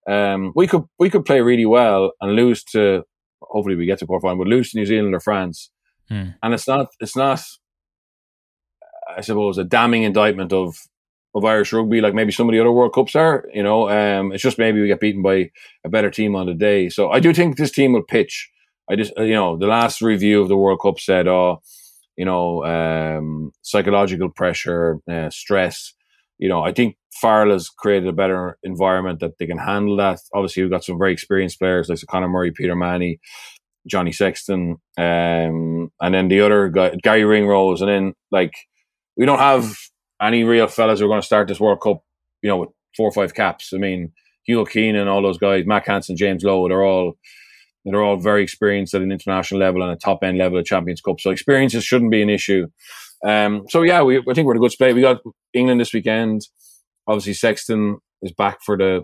[0.09, 3.03] um, we could we could play really well and lose to
[3.43, 5.69] hopefully we get to quarterfinal, but lose to New Zealand or France,
[6.09, 6.29] hmm.
[6.45, 7.43] and it's not it's not
[9.17, 10.77] I suppose a damning indictment of
[11.35, 13.45] of Irish rugby like maybe some of the other World Cups are.
[13.53, 15.51] You know, um, it's just maybe we get beaten by
[15.85, 16.89] a better team on the day.
[16.89, 18.51] So I do think this team will pitch.
[18.89, 21.63] I just you know the last review of the World Cup said, oh,
[22.17, 25.95] you know, um, psychological pressure, uh, stress.
[26.39, 30.21] You know, I think Farrell has created a better environment that they can handle that.
[30.35, 33.21] Obviously, we've got some very experienced players like Conor Murray, Peter O'Mahony,
[33.87, 37.81] Johnny Sexton, um, and then the other guy, Garry Ringrose.
[37.81, 38.53] And then, like,
[39.17, 39.77] we don't have
[40.27, 42.03] any real fellas who are going to start this World Cup,
[42.43, 43.73] you know, with four or five caps.
[43.73, 44.13] I mean,
[44.45, 47.17] Hugo Keenan and all those guys, Mack Hansen, James Lowe, they're all
[47.85, 51.01] they're all very experienced at an international level and a top end level of Champions
[51.03, 51.21] Cup.
[51.21, 52.67] So experiences shouldn't be an issue.
[53.27, 54.95] Um, so yeah, we I think we're in a good spot.
[54.95, 55.21] We got
[55.53, 56.43] England this weekend
[57.07, 59.03] obviously Sexton is back for the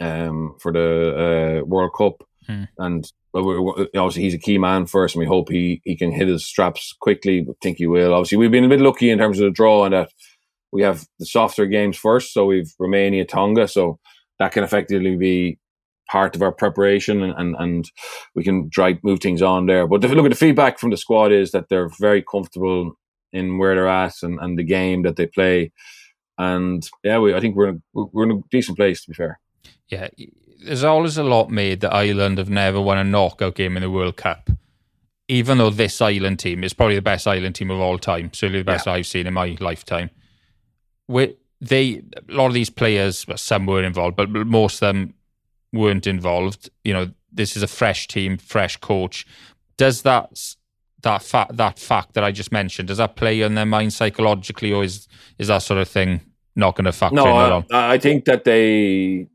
[0.00, 2.64] um for the uh, World Cup, hmm.
[2.78, 6.28] and obviously he's a key man for us, and we hope he he can hit
[6.28, 7.46] his straps quickly.
[7.48, 8.14] I think he will.
[8.14, 10.10] Obviously, we've been a bit lucky in terms of the draw, and that
[10.72, 12.32] we have the softer games first.
[12.32, 13.98] So we've Romania, Tonga, so
[14.38, 15.58] that can effectively be
[16.10, 17.90] part of our preparation and, and, and
[18.34, 19.86] we can try move things on there.
[19.86, 22.92] But if you look at the feedback from the squad is that they're very comfortable
[23.32, 25.72] in where they're at and, and the game that they play.
[26.38, 29.14] And yeah, we, I think we're in a, we're in a decent place to be
[29.14, 29.40] fair.
[29.88, 30.08] Yeah,
[30.64, 33.90] there's always a lot made that Ireland have never won a knockout game in the
[33.90, 34.50] World Cup.
[35.28, 38.60] Even though this Ireland team is probably the best Ireland team of all time, certainly
[38.60, 38.94] the best yeah.
[38.94, 40.10] I've seen in my lifetime.
[41.08, 45.14] With they a lot of these players, some were involved, but most of them
[45.72, 46.68] weren't involved.
[46.84, 49.26] You know, this is a fresh team, fresh coach.
[49.76, 50.38] Does that
[51.02, 54.72] that fact that fact that I just mentioned does that play on their mind psychologically,
[54.72, 55.08] or is
[55.38, 56.20] is that sort of thing
[56.54, 57.64] not going to factor no, in at all?
[57.70, 59.28] I, I think that they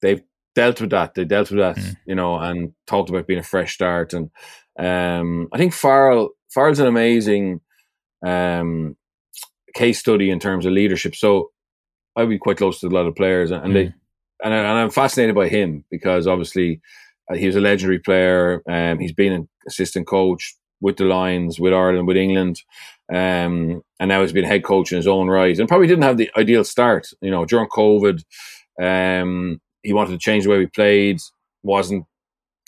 [0.00, 0.22] they've
[0.58, 1.14] dealt with that.
[1.14, 1.96] They dealt with that, mm.
[2.04, 4.12] you know, and talked about being a fresh start.
[4.12, 4.28] And
[4.76, 7.60] um, I think Farrell Farrell's an amazing
[8.26, 8.96] um,
[9.74, 11.14] case study in terms of leadership.
[11.14, 11.52] So
[12.16, 13.72] I'd be quite close to a lot of players, and mm.
[13.72, 13.94] they
[14.42, 16.80] and, I, and I'm fascinated by him because obviously
[17.30, 18.62] uh, he was a legendary player.
[18.68, 22.62] Um, he's been an assistant coach with the Lions, with Ireland, with England,
[23.12, 25.56] um, and now he's been head coach in his own right.
[25.56, 27.06] And probably didn't have the ideal start.
[27.20, 28.24] You know, during COVID,
[28.82, 31.20] um, he wanted to change the way we played.
[31.62, 32.04] wasn't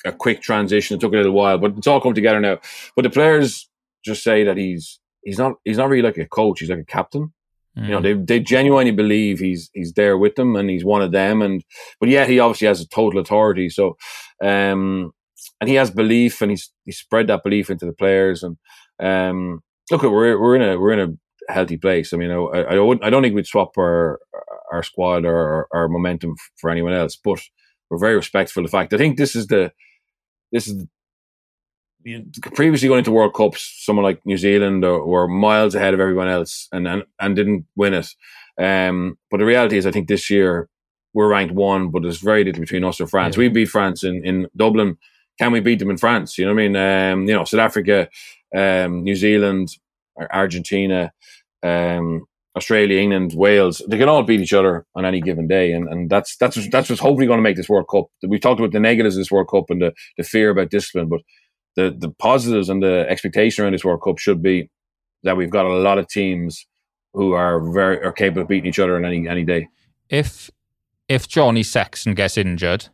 [0.04, 0.96] a quick transition.
[0.96, 2.58] It took a little while, but it's all come together now.
[2.96, 3.68] But the players
[4.04, 6.60] just say that he's he's not he's not really like a coach.
[6.60, 7.32] He's like a captain.
[7.76, 7.84] Mm.
[7.84, 8.02] You know, mm.
[8.02, 11.42] they they genuinely believe he's he's there with them and he's one of them.
[11.42, 11.64] And
[11.98, 13.68] but yet he obviously has a total authority.
[13.68, 13.96] So,
[14.42, 15.12] um,
[15.60, 18.42] and he has belief, and he's he spread that belief into the players.
[18.42, 18.56] And
[18.98, 22.12] um, look, we're we're in a we're in a healthy place.
[22.12, 24.18] I mean, I I, I, don't I don't think we'd swap our
[24.70, 27.40] our squad or our, momentum for anyone else, but
[27.88, 28.92] we're very respectful of the fact.
[28.92, 29.72] I think this is the
[30.52, 30.84] this is
[32.04, 36.00] the previously going into World Cups, someone like New Zealand or, were miles ahead of
[36.00, 38.08] everyone else and and, and didn't win it.
[38.58, 40.68] Um, but the reality is, I think this year
[41.14, 43.36] we're ranked one, but there's very little between us and France.
[43.36, 43.40] Yeah.
[43.40, 44.96] We beat France in, in Dublin.
[45.38, 46.38] Can we beat them in France?
[46.38, 46.76] You know what I mean?
[46.76, 48.08] Um, you know, South Africa,
[48.54, 49.70] um, New Zealand,
[50.30, 51.12] Argentina,
[51.62, 55.88] um, Australia, England, Wales, they can all beat each other on any given day, and,
[55.88, 58.06] and that's that's that's what's hopefully going to make this World Cup.
[58.26, 61.08] We've talked about the negatives of this World Cup and the, the fear about discipline,
[61.08, 61.20] but
[61.76, 64.68] the the positives and the expectation around this World Cup should be
[65.22, 66.66] that we've got a lot of teams
[67.12, 69.68] who are very are capable of beating each other on any any day.
[70.08, 70.50] If
[71.08, 72.88] if Johnny Sexton gets injured,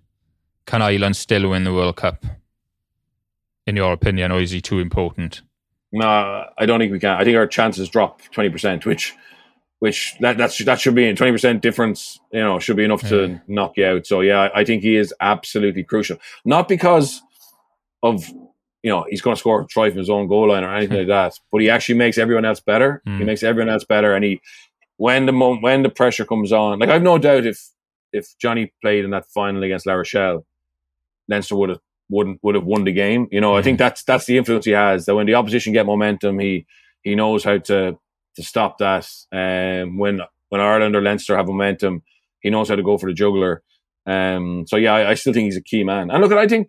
[0.67, 2.25] can Ireland still win the World Cup?
[3.67, 5.43] In your opinion, or is he too important?
[5.91, 6.07] No,
[6.57, 7.17] I don't think we can.
[7.17, 9.13] I think our chances drop twenty percent, which
[9.81, 12.19] which that that's that should be a twenty percent difference.
[12.33, 13.11] You know, should be enough yeah.
[13.11, 14.07] to knock you out.
[14.07, 16.19] So yeah, I think he is absolutely crucial.
[16.45, 17.23] Not because
[18.03, 18.29] of
[18.83, 20.99] you know he's going to score a try from his own goal line or anything
[20.99, 23.03] like that, but he actually makes everyone else better.
[23.07, 23.19] Mm.
[23.19, 24.41] He makes everyone else better, and he
[24.97, 27.61] when the moment when the pressure comes on, like I've no doubt if
[28.13, 30.47] if Johnny played in that final against La Rochelle,
[31.29, 33.29] Leinster would have wouldn't would have won the game.
[33.31, 33.59] You know, mm.
[33.59, 33.83] I think hmm.
[33.83, 35.07] that's that's the influence he has.
[35.07, 36.67] That when the opposition get momentum, he
[37.03, 37.99] he knows how to
[38.37, 39.09] to stop that.
[39.33, 42.03] Um, when when Ireland or Leinster have momentum,
[42.41, 43.63] he knows how to go for the juggler.
[44.07, 46.13] Um, so yeah, I, I, still think he's a key man.
[46.13, 46.69] And look, I think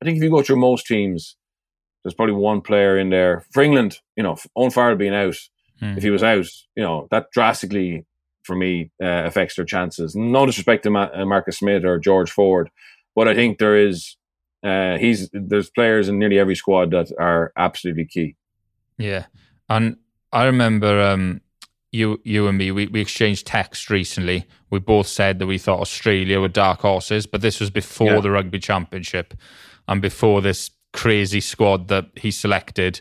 [0.00, 1.36] I think if you go through most teams,
[2.02, 3.98] there's probably one player in there for England.
[4.16, 5.36] You know, Owen Farrell being out,
[5.80, 5.98] hmm.
[5.98, 8.06] if he was out, you know that drastically
[8.42, 10.16] for me uh, affects their chances.
[10.16, 12.70] No disrespect to Ma- uh, Marcus Smith or George Ford,
[13.14, 14.16] but I think there is
[14.64, 18.36] uh, he's there's players in nearly every squad that are absolutely key.
[18.96, 19.26] Yeah,
[19.68, 19.96] and
[20.32, 21.40] I remember um,
[21.90, 24.46] you you and me we, we exchanged text recently.
[24.70, 28.20] We both said that we thought Australia were dark horses, but this was before yeah.
[28.20, 29.34] the rugby championship
[29.86, 33.00] and before this crazy squad that he selected.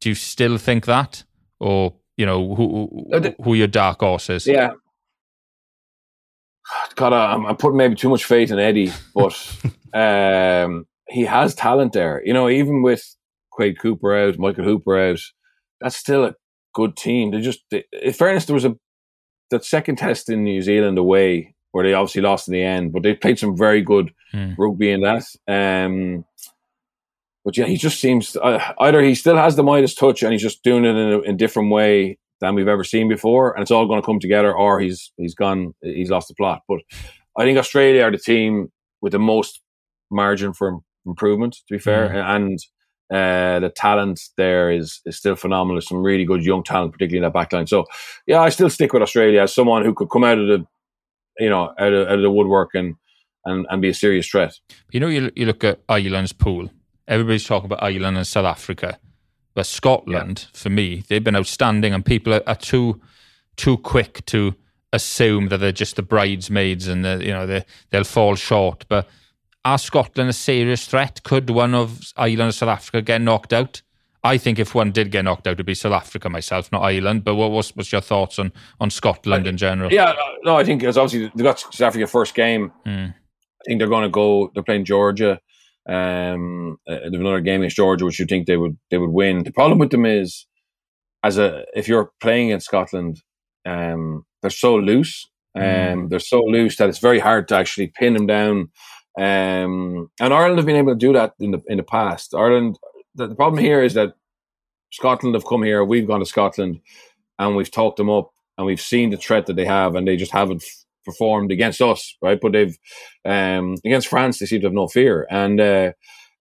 [0.00, 1.24] Do you still think that,
[1.60, 4.46] or you know who who, who your dark horses?
[4.46, 4.72] Yeah.
[6.94, 9.34] God, I'm, I'm putting maybe too much faith in Eddie, but
[9.94, 12.22] um, he has talent there.
[12.24, 13.16] You know, even with
[13.50, 15.20] Quade Cooper out, Michael Hooper out,
[15.80, 16.34] that's still a
[16.74, 17.30] good team.
[17.30, 18.76] They just, they, in fairness, there was a
[19.50, 23.02] that second test in New Zealand away where they obviously lost in the end, but
[23.02, 24.54] they played some very good mm.
[24.58, 25.24] rugby in that.
[25.48, 26.24] Um,
[27.44, 30.42] but yeah, he just seems uh, either he still has the Midas touch and he's
[30.42, 33.62] just doing it in a, in a different way than we've ever seen before, and
[33.62, 36.62] it's all going to come together, or he's he's gone, he's lost the plot.
[36.68, 36.80] But
[37.36, 38.70] I think Australia are the team
[39.00, 39.60] with the most
[40.10, 41.54] margin for improvement.
[41.68, 42.36] To be fair, mm.
[42.36, 42.58] and
[43.12, 45.76] uh, the talent there is is still phenomenal.
[45.76, 47.68] There's some really good young talent, particularly in that backline.
[47.68, 47.84] So,
[48.26, 50.66] yeah, I still stick with Australia as someone who could come out of the,
[51.38, 52.96] you know, out of, out of the woodwork and,
[53.44, 54.58] and and be a serious threat.
[54.90, 56.70] You know, you you look at Ireland's pool.
[57.06, 58.98] Everybody's talking about Ireland and South Africa,
[59.52, 60.58] but Scotland, yeah.
[60.58, 63.02] for me, they've been outstanding, and people are, are, too
[63.56, 64.54] too quick to
[64.94, 69.06] assume that they're just the bridesmaids and you know they they'll fall short, but
[69.64, 71.22] are Scotland a serious threat?
[71.22, 73.82] Could one of Ireland or South Africa get knocked out?
[74.22, 77.24] I think if one did get knocked out, it'd be South Africa myself, not Ireland.
[77.24, 79.92] But what was what's your thoughts on on Scotland in general?
[79.92, 82.72] Yeah, no, I think it's obviously they got South Africa first game.
[82.86, 83.10] Mm.
[83.10, 84.50] I think they're going to go.
[84.54, 85.40] They're playing Georgia.
[85.86, 89.10] Um, uh, they have another game against Georgia, which you think they would they would
[89.10, 89.44] win.
[89.44, 90.46] The problem with them is,
[91.22, 93.22] as a if you're playing in Scotland,
[93.66, 95.28] um, they're so loose.
[95.54, 96.08] Um, mm.
[96.08, 98.70] They're so loose that it's very hard to actually pin them down.
[99.18, 102.34] Um, and Ireland have been able to do that in the in the past.
[102.34, 102.78] Ireland,
[103.14, 104.14] the, the problem here is that
[104.92, 106.80] Scotland have come here, we've gone to Scotland,
[107.38, 110.16] and we've talked them up, and we've seen the threat that they have, and they
[110.16, 110.64] just haven't
[111.04, 112.40] performed against us, right?
[112.40, 112.76] But they've
[113.24, 115.92] um, against France, they seem to have no fear, and uh,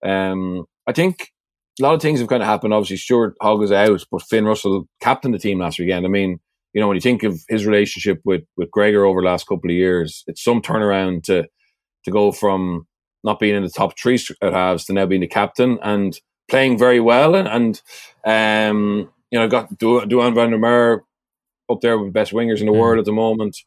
[0.03, 1.31] um, I think
[1.79, 2.73] a lot of things have kind of happened.
[2.73, 6.05] Obviously, Stuart Hogg is out, but Finn Russell captained the team last weekend.
[6.05, 6.39] I mean,
[6.73, 9.69] you know, when you think of his relationship with with Gregor over the last couple
[9.69, 11.47] of years, it's some turnaround to
[12.05, 12.87] to go from
[13.23, 16.77] not being in the top three at halves to now being the captain and playing
[16.77, 17.35] very well.
[17.35, 17.47] And,
[18.25, 21.01] and um, you know, got du- Duhan van der Merwe
[21.69, 22.79] up there with the best wingers in the mm.
[22.79, 23.57] world at the moment.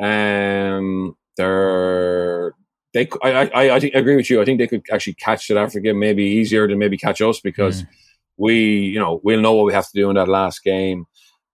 [0.00, 2.52] Um, they're
[2.92, 3.08] they.
[3.22, 4.40] I, I I think I agree with you.
[4.40, 7.82] I think they could actually catch South Africa maybe easier than maybe catch us because
[7.82, 7.88] mm.
[8.36, 11.06] we you know we'll know what we have to do in that last game.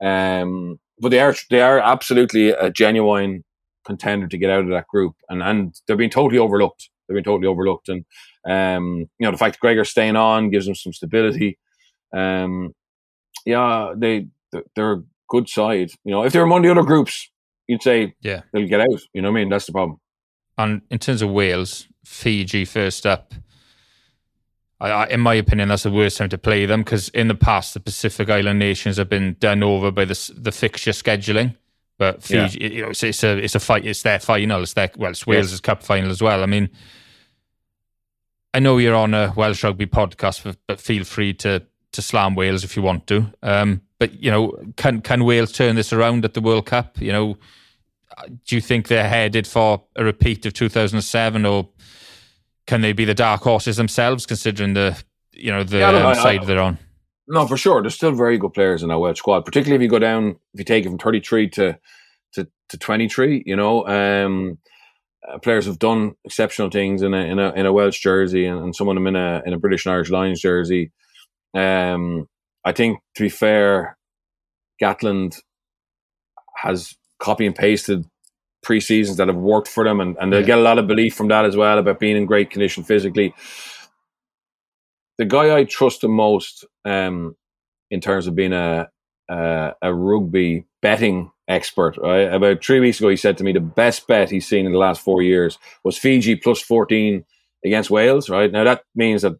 [0.02, 3.44] Um, but they are they are absolutely a genuine
[3.90, 6.88] contender to get out of that group, and and they're being totally overlooked.
[7.08, 8.04] They've been totally overlooked, and
[8.46, 11.58] um, you know the fact that Gregor's staying on gives them some stability.
[12.14, 12.74] Um,
[13.44, 14.28] yeah, they
[14.74, 15.90] they're a good side.
[16.04, 17.30] You know, if they're among the other groups,
[17.66, 19.00] you'd say yeah they'll get out.
[19.12, 19.48] You know what I mean?
[19.50, 19.98] That's the problem.
[20.56, 23.34] And in terms of Wales, Fiji first up.
[24.82, 27.34] I, I, in my opinion, that's the worst time to play them because in the
[27.34, 31.56] past, the Pacific Island nations have been done over by the the fixture scheduling.
[32.00, 32.68] But Fiji, yeah.
[32.68, 33.84] you know, it's, it's, a it's a fight.
[33.84, 34.62] It's their final.
[34.62, 35.60] It's their well, it's Wales' yes.
[35.60, 36.42] cup final as well.
[36.42, 36.70] I mean,
[38.54, 42.64] I know you're on a Welsh rugby podcast, but feel free to to slam Wales
[42.64, 43.26] if you want to.
[43.42, 46.98] Um, but you know, can can Wales turn this around at the World Cup?
[46.98, 47.36] You know,
[48.46, 51.68] do you think they're headed for a repeat of 2007, or
[52.66, 54.98] can they be the dark horses themselves, considering the
[55.34, 56.78] you know the yeah, no, side I, they're on?
[57.30, 57.80] No, for sure.
[57.80, 60.58] There's still very good players in our Welsh squad, particularly if you go down, if
[60.58, 61.78] you take it from 33 to
[62.32, 63.44] to, to 23.
[63.46, 64.58] You know, um,
[65.26, 68.60] uh, players have done exceptional things in a in a in a Welsh jersey, and,
[68.60, 70.90] and some of them in a in a British and Irish Lions jersey.
[71.54, 72.26] Um,
[72.64, 73.96] I think to be fair,
[74.82, 75.36] Gatland
[76.56, 78.06] has copy and pasted
[78.62, 80.46] pre-seasons that have worked for them, and, and they yeah.
[80.46, 83.32] get a lot of belief from that as well about being in great condition physically.
[85.20, 87.36] The guy I trust the most um,
[87.90, 88.88] in terms of being a,
[89.28, 91.98] a, a rugby betting expert.
[91.98, 92.32] Right?
[92.32, 94.78] About three weeks ago, he said to me the best bet he's seen in the
[94.78, 97.26] last four years was Fiji plus fourteen
[97.62, 98.30] against Wales.
[98.30, 99.34] Right now, that means that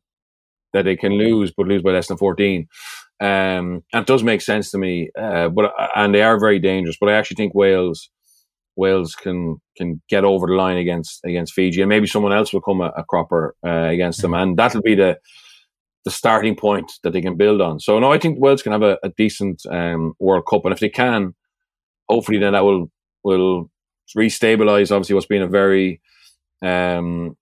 [0.75, 2.69] that they can lose, but lose by less than fourteen.
[3.19, 5.11] Um, and it does make sense to me.
[5.19, 6.99] Uh, but and they are very dangerous.
[7.01, 8.11] But I actually think Wales.
[8.77, 12.61] Wales can can get over the line against against Fiji, and maybe someone else will
[12.61, 15.19] come a, a cropper uh, against them, and that'll be the
[16.05, 17.81] the starting point that they can build on.
[17.81, 20.81] So no, I think Wales can have a, a decent um, World Cup, and if
[20.81, 21.35] they can,
[22.09, 22.91] hopefully then that will
[23.23, 23.71] will
[24.17, 26.01] restabilize obviously what's been a very
[26.63, 27.37] um,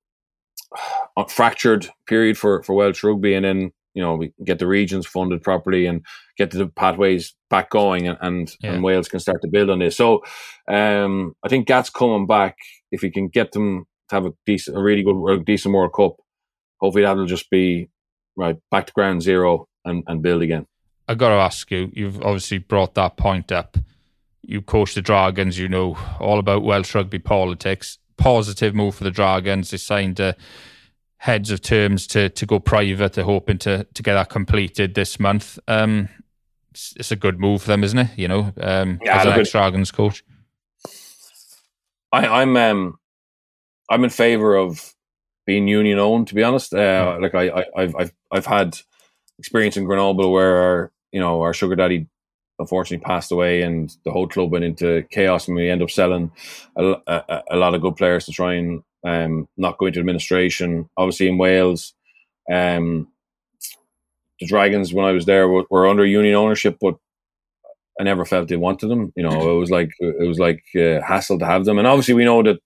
[1.28, 5.42] fractured period for for Welsh rugby, and then you know we get the regions funded
[5.42, 6.04] properly and
[6.36, 8.72] get the pathways back going, and and, yeah.
[8.72, 9.96] and Wales can start to build on this.
[9.96, 10.22] So
[10.68, 12.56] um, I think Gats coming back
[12.90, 15.92] if he can get them to have a decent, a really good, a decent World
[15.94, 16.16] Cup.
[16.80, 17.88] Hopefully that'll just be
[18.38, 20.66] right back to ground zero and, and build again.
[21.06, 21.90] I got to ask you.
[21.92, 23.76] You've obviously brought that point up
[24.48, 27.98] you coach the Dragons, you know all about Welsh rugby politics.
[28.16, 29.70] Positive move for the Dragons.
[29.70, 30.32] They signed uh,
[31.18, 33.12] heads of terms to to go private.
[33.12, 35.58] They're hoping to to get that completed this month.
[35.68, 36.08] Um,
[36.70, 38.10] it's, it's, a good move for them, isn't it?
[38.16, 40.24] You know, um, yeah, as an ex Dragons coach.
[42.10, 42.98] I, I'm um,
[43.90, 44.94] I'm in favour of
[45.48, 46.28] being union owned.
[46.28, 48.78] To be honest, uh, like I, I, have I've I've had
[49.38, 52.06] experience in Grenoble where our you know our sugar daddy
[52.58, 56.30] unfortunately passed away, and the whole club went into chaos, and we end up selling
[56.76, 60.90] a, a, a lot of good players to try and um, not go into administration.
[60.98, 61.94] Obviously, in Wales,
[62.52, 63.08] um,
[64.40, 66.96] the Dragons, when I was there, were, were, under union ownership, but
[67.98, 69.14] I never felt they wanted them.
[69.16, 72.12] You know, it was like it was like uh, hassle to have them, and obviously,
[72.12, 72.60] we know that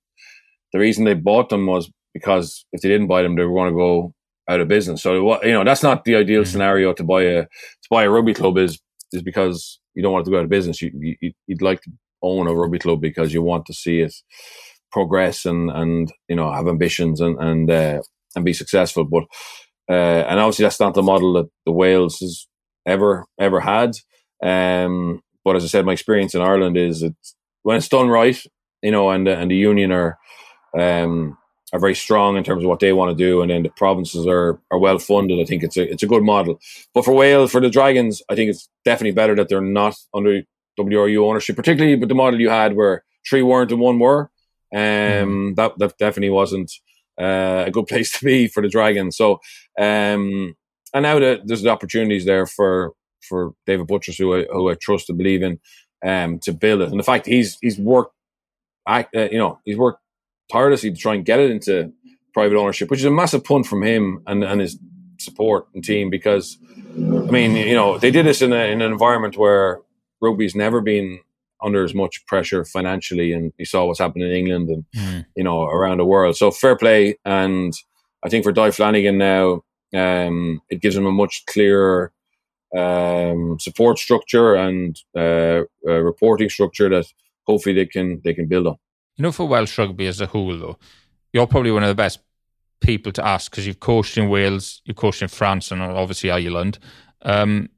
[0.72, 3.72] the reason they bought them was because if they didn't buy them, they were going
[3.72, 4.14] to go
[4.48, 5.02] out of business.
[5.02, 6.50] So you know, that's not the ideal mm-hmm.
[6.50, 8.80] scenario to buy a to buy a rugby club is
[9.12, 10.80] is because you don't want to go out of business.
[10.80, 10.90] You,
[11.20, 11.90] you would like to
[12.22, 14.14] own a rugby club because you want to see it
[14.90, 18.02] progress and and you know have ambitions and and uh,
[18.34, 19.04] and be successful.
[19.04, 19.24] But
[19.88, 22.46] uh, and obviously that's not the model that the Wales has
[22.86, 23.96] ever ever had.
[24.42, 27.14] Um, but as I said, my experience in Ireland is that
[27.62, 28.40] when it's done right,
[28.82, 30.18] you know, and and the union are
[30.78, 31.36] um,
[31.72, 34.26] are very strong in terms of what they want to do, and then the provinces
[34.26, 35.40] are are well funded.
[35.40, 36.60] I think it's a it's a good model.
[36.94, 40.42] But for Wales, for the Dragons, I think it's definitely better that they're not under
[40.78, 44.30] WRU ownership, particularly with the model you had where three weren't and one were.
[44.74, 45.56] Um, mm.
[45.56, 46.72] that that definitely wasn't
[47.20, 49.16] uh, a good place to be for the Dragons.
[49.16, 49.40] So,
[49.78, 50.54] um,
[50.94, 52.92] and now that there's the opportunities there for
[53.22, 55.58] for David Buttress, who I, who I trust and believe in,
[56.04, 58.14] um, to build it, and the fact he's he's worked,
[58.86, 60.00] uh, you know, he's worked
[60.50, 61.92] tirelessly to try and get it into
[62.34, 64.78] private ownership, which is a massive punt from him and, and his
[65.18, 66.58] support and team because,
[66.94, 69.80] I mean, you know, they did this in, a, in an environment where
[70.20, 71.20] rugby's never been
[71.62, 75.26] under as much pressure financially, and you saw what's happened in England and mm.
[75.36, 76.36] you know around the world.
[76.36, 77.72] So fair play, and
[78.22, 79.62] I think for Dai Flanagan now,
[79.94, 82.12] um, it gives him a much clearer
[82.76, 87.06] um, support structure and uh, reporting structure that
[87.46, 88.76] hopefully they can they can build on.
[89.16, 90.78] You know, for Welsh rugby as a whole, though,
[91.32, 92.20] you're probably one of the best
[92.80, 96.78] people to ask because you've coached in Wales, you've coached in France, and obviously Ireland.
[97.22, 97.68] Um,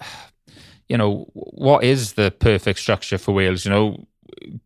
[0.88, 3.64] you know, what is the perfect structure for Wales?
[3.64, 4.06] You know,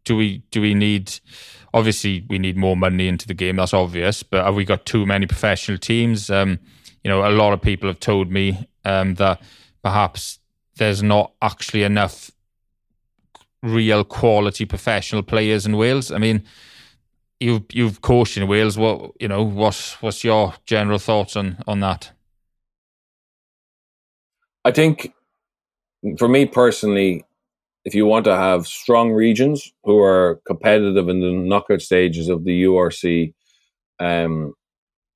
[0.05, 1.19] do we do we need?
[1.75, 3.57] Obviously, we need more money into the game.
[3.57, 4.23] That's obvious.
[4.23, 6.31] But have we got too many professional teams?
[6.31, 6.59] Um,
[7.05, 9.43] you know, a lot of people have told me um, that
[9.83, 10.39] perhaps
[10.77, 12.31] there's not actually enough
[13.63, 16.11] real quality professional players in Wales.
[16.13, 16.45] I mean,
[17.41, 18.79] you've you've coached in Wales.
[18.79, 19.43] What you know?
[19.43, 22.13] What what's your general thoughts on on that?
[24.65, 25.13] I think,
[26.19, 27.25] for me personally,
[27.85, 32.45] if you want to have strong regions who are competitive in the knockout stages of
[32.45, 33.33] the URC,
[33.99, 34.53] um,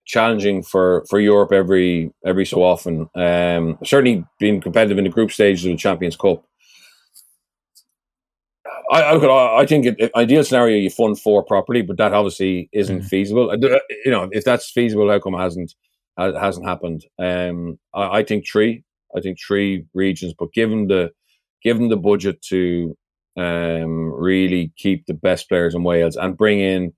[0.06, 5.30] challenging for for Europe every every so often, um, certainly being competitive in the group
[5.30, 6.44] stages of the Champions Cup.
[8.90, 12.98] I, I, I think it, ideal scenario you fund four properly, but that obviously isn't
[12.98, 13.06] mm-hmm.
[13.06, 13.54] feasible.
[14.04, 15.74] You know, if that's feasible, how come hasn't
[16.16, 17.04] hasn't happened?
[17.18, 18.84] Um, I, I, think three.
[19.16, 21.10] I think three regions, but given the
[21.62, 22.96] given the budget to
[23.36, 26.92] um, really keep the best players in Wales and bring in,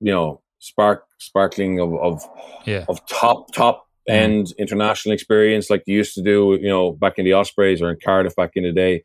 [0.00, 2.28] you know, spark sparkling of of,
[2.64, 2.84] yeah.
[2.88, 4.14] of top top mm-hmm.
[4.14, 4.58] end mm.
[4.58, 7.98] international experience like they used to do, you know, back in the Ospreys or in
[8.02, 9.02] Cardiff back in the day.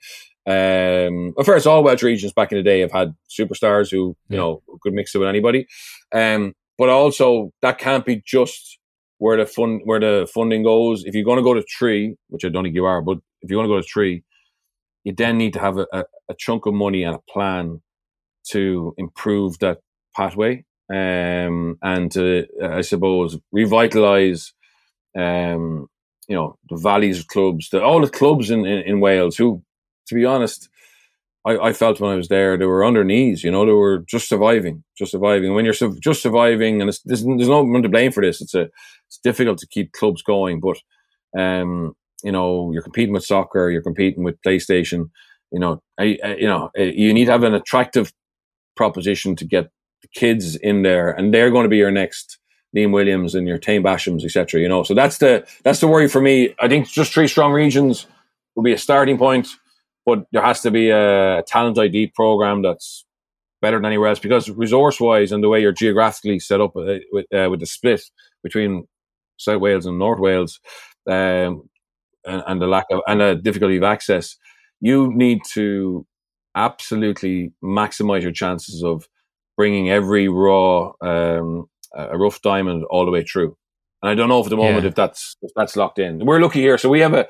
[0.47, 4.37] Um, well, first, all Welsh regions back in the day have had superstars who you
[4.37, 5.67] know could mix it with anybody.
[6.13, 8.79] Um, but also that can't be just
[9.17, 11.03] where the fund where the funding goes.
[11.03, 13.51] If you're going to go to three, which I don't think you are, but if
[13.51, 14.23] you want to go to three,
[15.03, 17.81] you then need to have a, a, a chunk of money and a plan
[18.51, 19.79] to improve that
[20.15, 24.53] pathway um, and to, I suppose, revitalize
[25.17, 25.87] um,
[26.27, 29.63] you know the valleys of clubs, the, all the clubs in, in, in Wales who
[30.07, 30.69] to be honest,
[31.47, 33.43] I, I, felt when I was there, they were their knees.
[33.43, 35.53] You know, they were just surviving, just surviving.
[35.53, 38.41] When you're su- just surviving, and there's, there's no one to blame for this.
[38.41, 38.69] It's a
[39.07, 40.77] it's difficult to keep clubs going, but
[41.39, 45.09] um, you know, you're competing with soccer, you're competing with PlayStation.
[45.51, 48.11] You know, I, I, you know, you need to have an attractive
[48.75, 49.69] proposition to get
[50.01, 52.39] the kids in there, and they're going to be your next
[52.75, 54.59] Liam Williams and your Taine Bashams, etc.
[54.59, 56.53] You know, so that's the that's the worry for me.
[56.59, 58.05] I think just three strong regions
[58.55, 59.47] will be a starting point
[60.07, 63.05] but there has to be a talent ID program that's
[63.61, 66.99] better than anywhere else because resource wise and the way you're geographically set up uh,
[67.11, 68.01] with, uh, with the split
[68.41, 68.87] between
[69.35, 70.61] South Wales and North Wales
[71.09, 71.69] um,
[72.25, 74.37] and, and, the lack of and the difficulty of access,
[74.79, 76.07] you need to
[76.55, 79.09] absolutely maximize your chances of
[79.57, 83.57] bringing every raw um, a rough diamond all the way through.
[84.01, 84.89] And I don't know for the moment yeah.
[84.89, 86.25] if that's if that's locked in.
[86.25, 87.27] We're lucky here, so we have a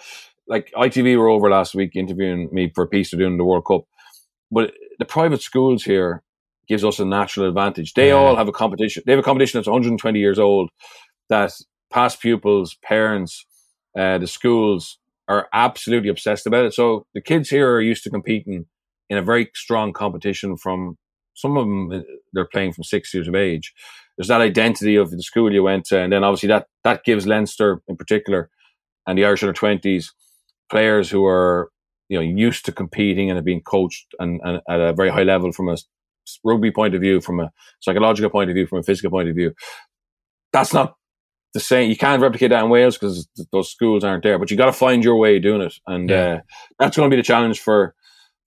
[0.47, 3.45] like ITV were over last week interviewing me for a piece to do in the
[3.45, 3.85] World Cup,
[4.51, 6.23] but the private schools here
[6.67, 7.93] gives us a natural advantage.
[7.93, 8.13] They yeah.
[8.13, 9.03] all have a competition.
[9.05, 10.69] They have a competition that's 120 years old.
[11.29, 11.53] That
[11.91, 13.45] past pupils, parents,
[13.97, 16.73] uh, the schools are absolutely obsessed about it.
[16.73, 18.65] So the kids here are used to competing
[19.09, 20.97] in a very strong competition from
[21.33, 22.01] some of them uh,
[22.33, 23.73] they're playing from six years of age.
[24.17, 27.27] There's that identity of the school you went to, and then obviously that that gives
[27.27, 28.49] Leinster in particular
[29.05, 30.11] and the Irish under twenties
[30.69, 31.69] players who are
[32.09, 35.23] you know used to competing and have been coached and, and at a very high
[35.23, 35.77] level from a
[36.43, 39.35] rugby point of view, from a psychological point of view, from a physical point of
[39.35, 39.53] view.
[40.53, 40.95] That's not
[41.53, 41.89] the same.
[41.89, 44.39] You can't replicate that in Wales because those schools aren't there.
[44.39, 46.17] But you got to find your way doing it, and yeah.
[46.17, 46.39] uh,
[46.79, 47.95] that's going to be the challenge for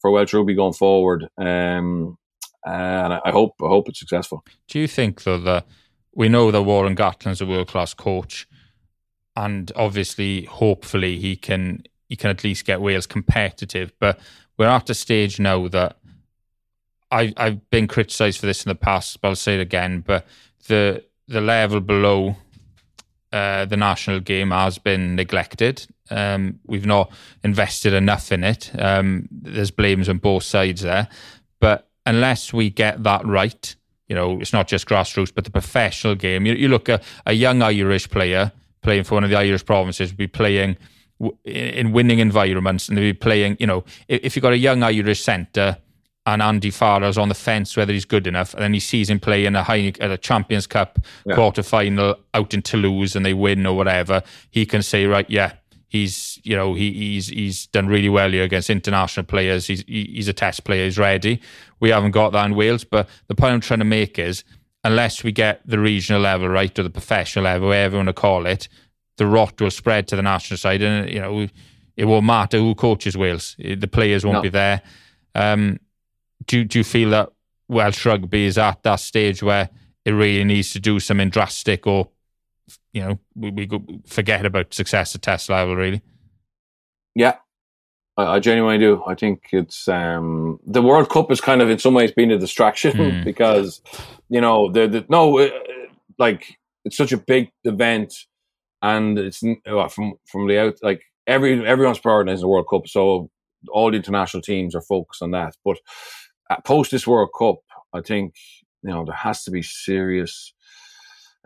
[0.00, 1.28] for Welsh rugby going forward.
[1.38, 2.16] Um,
[2.64, 4.44] and I, I hope I hope it's successful.
[4.68, 5.66] Do you think though that
[6.14, 8.46] we know that Warren Gatland's a world class coach,
[9.36, 13.92] and obviously, hopefully, he can you can at least get Wales competitive.
[13.98, 14.18] But
[14.58, 15.96] we're at a stage now that
[17.10, 20.04] I, I've been criticised for this in the past, but I'll say it again.
[20.06, 20.26] But
[20.68, 22.36] the the level below
[23.32, 25.86] uh, the national game has been neglected.
[26.10, 27.12] Um, we've not
[27.44, 28.72] invested enough in it.
[28.76, 31.08] Um, there's blames on both sides there,
[31.60, 33.76] but unless we get that right,
[34.08, 36.44] you know, it's not just grassroots, but the professional game.
[36.44, 38.50] You, you look at a young Irish player
[38.82, 40.76] playing for one of the Irish provinces, be playing
[41.44, 43.56] in winning environments, and they'd be playing.
[43.60, 45.78] You know, if you've got a young Irish centre
[46.26, 49.20] and Andy Farrell's on the fence whether he's good enough, and then he sees him
[49.20, 51.34] play in a high at a Champions Cup yeah.
[51.34, 55.52] quarter final out in Toulouse and they win or whatever, he can say, right, yeah,
[55.88, 59.66] he's you know he, he's he's done really well here against international players.
[59.66, 60.84] He's he's a test player.
[60.84, 61.40] He's ready.
[61.80, 64.44] We haven't got that in Wales, but the point I'm trying to make is
[64.84, 68.14] unless we get the regional level right or the professional level, whatever you want to
[68.14, 68.68] call it,
[69.20, 71.46] the rot will spread to the national side, and you know
[71.94, 73.54] it won't matter who coaches Wales.
[73.58, 74.42] The players won't no.
[74.42, 74.80] be there.
[75.34, 75.78] Um,
[76.46, 77.28] do do you feel that
[77.68, 79.68] Welsh rugby is at that stage where
[80.06, 82.08] it really needs to do something drastic, or
[82.94, 83.68] you know we, we
[84.06, 85.76] forget about success at test level?
[85.76, 86.00] Really?
[87.14, 87.36] Yeah,
[88.16, 89.04] I, I genuinely do.
[89.06, 92.38] I think it's um, the World Cup has kind of in some ways been a
[92.38, 93.24] distraction mm.
[93.26, 93.82] because
[94.30, 95.50] you know the, the no uh,
[96.18, 96.56] like
[96.86, 98.14] it's such a big event
[98.82, 103.30] and it's from from the out like every everyone's priority is the World Cup, so
[103.70, 105.54] all the international teams are focused on that.
[105.64, 105.78] But
[106.64, 107.58] post this World Cup,
[107.92, 108.34] I think
[108.82, 110.52] you know there has to be serious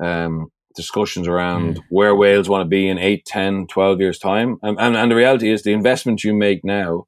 [0.03, 1.82] um, discussions around mm.
[1.91, 4.59] where Wales want to be in 8, 10, 12 years' time.
[4.62, 7.07] And, and, and the reality is the investment you make now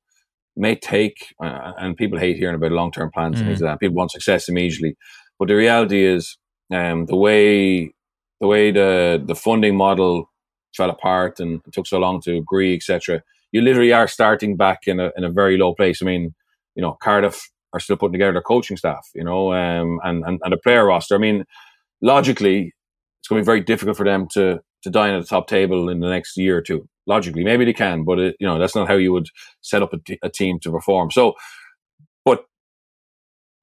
[0.57, 3.41] may take, uh, and people hate hearing about long term plans mm.
[3.41, 3.81] and things like that.
[3.81, 4.97] People want success immediately.
[5.39, 6.39] But the reality is
[6.73, 7.93] um, the way
[8.41, 10.31] the way the, the funding model
[10.75, 13.23] fell apart and took so long to agree, etc.
[13.53, 16.03] You literally are starting back in a, in a very low place.
[16.03, 16.35] I mean,
[16.75, 20.41] you know, Cardiff are still putting together their coaching staff, you know, um, and, and,
[20.43, 21.15] and a player roster.
[21.15, 21.45] I mean,
[22.03, 22.73] logically,
[23.21, 25.89] it's going to be very difficult for them to to dine at the top table
[25.89, 26.89] in the next year or two.
[27.07, 29.27] Logically, maybe they can, but it, you know that's not how you would
[29.61, 31.11] set up a, t- a team to perform.
[31.11, 31.35] So,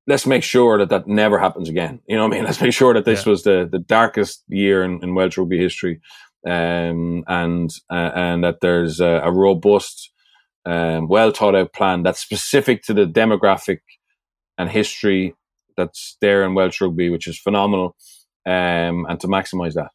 [0.08, 2.00] let's make sure that that never happens again.
[2.08, 2.46] You know what I mean?
[2.46, 3.30] Let's make sure that this yeah.
[3.30, 6.02] was the the darkest year in, in Welsh rugby history,
[6.46, 10.12] um, and uh, and that there's a, a robust,
[10.66, 13.80] um, well thought out plan that's specific to the demographic
[14.58, 15.36] and history
[15.76, 17.96] that's there in Welsh rugby, which is phenomenal
[18.46, 19.92] um, and to maximise that.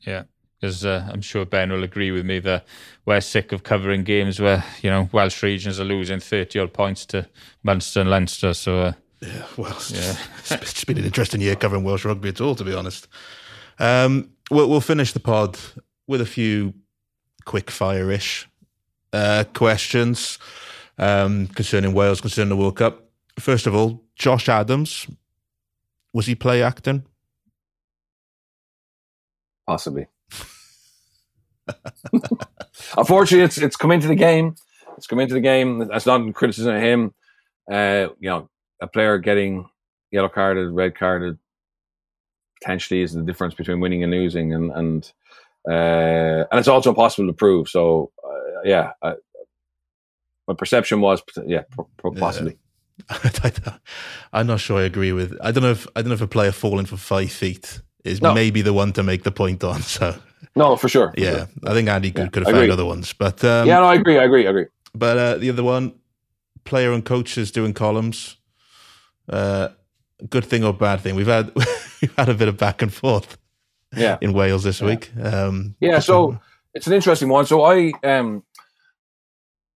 [0.00, 0.24] Yeah,
[0.60, 2.66] because uh, I'm sure Ben will agree with me that
[3.04, 7.06] we're sick of covering games where you know Welsh regions are losing 30 odd points
[7.06, 7.28] to
[7.62, 8.52] Munster and Leinster.
[8.52, 10.16] So uh, yeah, well, it's, yeah.
[10.60, 13.08] it's been an interesting year covering Welsh rugby at all, to be honest.
[13.78, 15.58] Um, we'll, we'll finish the pod
[16.06, 16.74] with a few
[17.44, 18.48] quick fire ish
[19.12, 20.38] uh, questions
[20.98, 23.10] um, concerning Wales, concerning the World Cup.
[23.38, 25.06] First of all, Josh Adams,
[26.12, 27.04] was he play acting?
[29.66, 30.06] possibly.
[32.96, 34.54] Unfortunately, it's it's come into the game.
[34.96, 35.88] It's come into the game.
[35.88, 37.14] That's not criticism of him.
[37.70, 38.48] Uh, you know,
[38.80, 39.68] a player getting
[40.10, 41.38] yellow carded, red carded,
[42.60, 45.12] potentially is the difference between winning and losing, and and
[45.68, 47.68] uh, and it's also impossible to prove.
[47.68, 51.62] So, uh, yeah, my perception was, yeah,
[52.18, 52.58] possibly.
[53.12, 53.76] Yeah.
[54.32, 55.36] I'm not sure I agree with.
[55.42, 58.22] I don't know if I don't know if a player falling for five feet is
[58.22, 58.32] no.
[58.32, 59.82] maybe the one to make the point on.
[59.82, 60.14] So
[60.54, 61.12] no, for sure.
[61.16, 61.48] Yeah, sure.
[61.66, 63.96] I think Andy could, yeah, could have found other ones, but um, yeah, no, I
[63.96, 64.66] agree, I agree, I agree.
[64.94, 65.94] But uh, the other one,
[66.64, 68.35] player and coaches doing columns.
[69.28, 69.68] Uh,
[70.28, 71.14] good thing or bad thing?
[71.14, 71.52] We've had
[72.02, 73.38] we've had a bit of back and forth.
[73.96, 74.18] Yeah.
[74.20, 74.86] in Wales this yeah.
[74.86, 75.10] week.
[75.22, 76.38] Um, yeah, so
[76.74, 77.46] it's an interesting one.
[77.46, 78.42] So I um,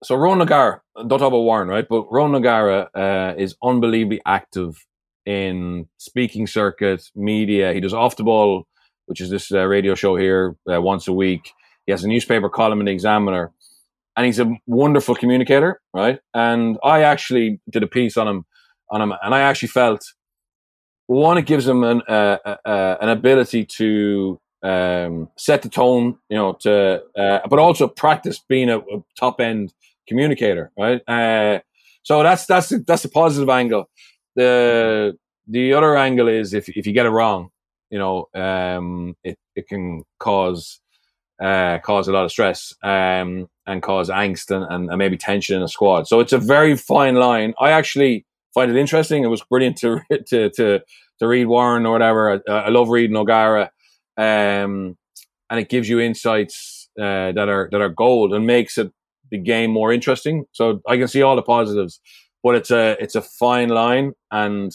[0.02, 1.86] so Ron O'Gara, don't talk about Warren, right?
[1.88, 4.86] But Ron O'Gara uh, is unbelievably active
[5.26, 7.72] in speaking circuit, media.
[7.72, 8.66] He does off the ball,
[9.06, 11.52] which is this uh, radio show here uh, once a week.
[11.86, 13.52] He has a newspaper column in the Examiner,
[14.16, 16.18] and he's a wonderful communicator, right?
[16.32, 18.44] And I actually did a piece on him,
[18.90, 20.04] on him, and I actually felt
[21.06, 26.18] one, it gives him an uh, uh, uh an ability to um, set the tone,
[26.28, 29.72] you know, to uh, but also practice being a, a top end
[30.06, 31.00] communicator, right?
[31.08, 31.60] Uh,
[32.02, 33.88] so that's that's that's a positive angle
[34.36, 35.16] the
[35.48, 37.50] the other angle is if if you get it wrong,
[37.90, 40.80] you know, um, it it can cause
[41.42, 45.56] uh, cause a lot of stress um, and cause angst and, and, and, maybe tension
[45.56, 46.06] in a squad.
[46.06, 47.54] So it's a very fine line.
[47.58, 49.24] I actually find it interesting.
[49.24, 50.80] It was brilliant to to to,
[51.18, 52.42] to read Warren or whatever.
[52.48, 53.70] I, I love reading O'Gara,
[54.16, 54.96] um,
[55.48, 58.92] and it gives you insights uh, that are that are gold and makes it
[59.30, 60.44] the game more interesting.
[60.52, 62.00] So I can see all the positives
[62.42, 64.12] but it's a it's a fine line.
[64.30, 64.72] And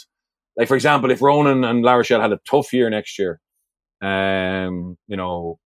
[0.57, 3.39] like for example, if Ronan and La Rochelle had a tough year next year,
[4.01, 5.59] um, you know,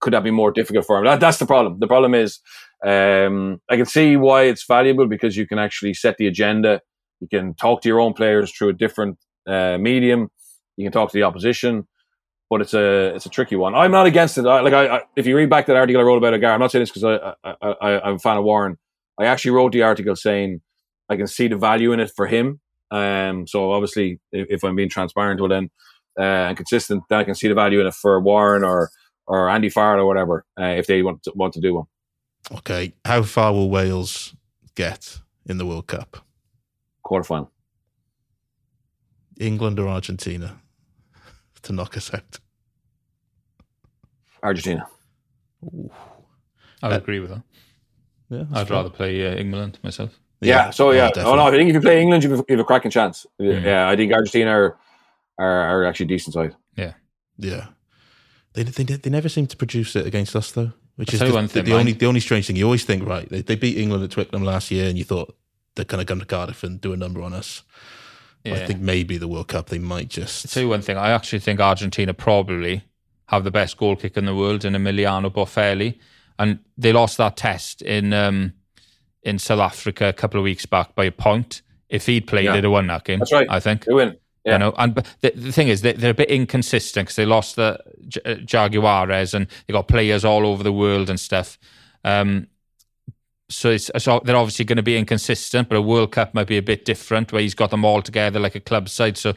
[0.00, 1.04] could that be more difficult for him?
[1.04, 1.78] That, that's the problem.
[1.80, 2.40] The problem is,
[2.84, 6.80] um, I can see why it's valuable because you can actually set the agenda.
[7.20, 10.30] You can talk to your own players through a different uh, medium.
[10.76, 11.88] You can talk to the opposition,
[12.48, 13.74] but it's a it's a tricky one.
[13.74, 14.46] I'm not against it.
[14.46, 16.60] I, like I, I, if you read back that article I wrote about O'Gara, I'm
[16.60, 18.78] not saying this because I, I, I'm a fan of Warren.
[19.18, 20.60] I actually wrote the article saying
[21.08, 22.60] I can see the value in it for him.
[22.92, 25.70] Um, so obviously, if, if I'm being transparent, well then
[26.18, 28.90] uh, and consistent, then I can see the value in it for Warren or
[29.26, 31.84] or Andy Farrell or whatever uh, if they want to, want to do one.
[32.52, 34.34] Okay, how far will Wales
[34.74, 36.24] get in the World Cup?
[37.04, 37.48] Quarterfinal.
[39.38, 40.60] England or Argentina
[41.62, 42.38] to knock us out?
[44.42, 44.86] Argentina.
[45.64, 45.90] Ooh.
[46.82, 47.42] I would uh, agree with that.
[48.30, 50.18] Yeah, I'd rather play uh, England myself.
[50.40, 51.10] Yeah, yeah so yeah.
[51.16, 52.90] Oh, oh, no, I think if you play England, you have, you have a cracking
[52.90, 53.26] chance.
[53.40, 53.64] Mm.
[53.64, 54.78] Yeah, I think Argentina are,
[55.38, 56.54] are, are actually decent side.
[56.76, 56.92] Yeah,
[57.38, 57.68] yeah.
[58.52, 61.60] They, they they never seem to produce it against us though, which I'll is the,
[61.60, 62.56] the, the only the only strange thing.
[62.56, 65.32] You always think right, they, they beat England at Twickenham last year, and you thought
[65.76, 67.62] they're going to come to Cardiff and do a number on us.
[68.42, 68.54] Yeah.
[68.54, 70.46] I think maybe the World Cup they might just.
[70.46, 70.96] I'll tell you one thing.
[70.96, 72.82] I actually think Argentina probably
[73.26, 76.00] have the best goal kick in the world in Emiliano Boffelli,
[76.36, 78.54] and they lost that test in um,
[79.22, 81.62] in South Africa a couple of weeks back by a point.
[81.88, 82.54] If he'd played, yeah.
[82.54, 83.20] they'd have won that game.
[83.20, 83.46] That's right.
[83.48, 84.16] I think they win.
[84.48, 84.54] Yeah.
[84.54, 87.56] You know, and the, the thing is, they, they're a bit inconsistent because they lost
[87.56, 87.78] the
[88.24, 91.58] uh, Jaguares and they got players all over the world and stuff.
[92.02, 92.46] Um,
[93.50, 96.62] so, so they're obviously going to be inconsistent, but a World Cup might be a
[96.62, 99.18] bit different where he's got them all together like a club side.
[99.18, 99.34] So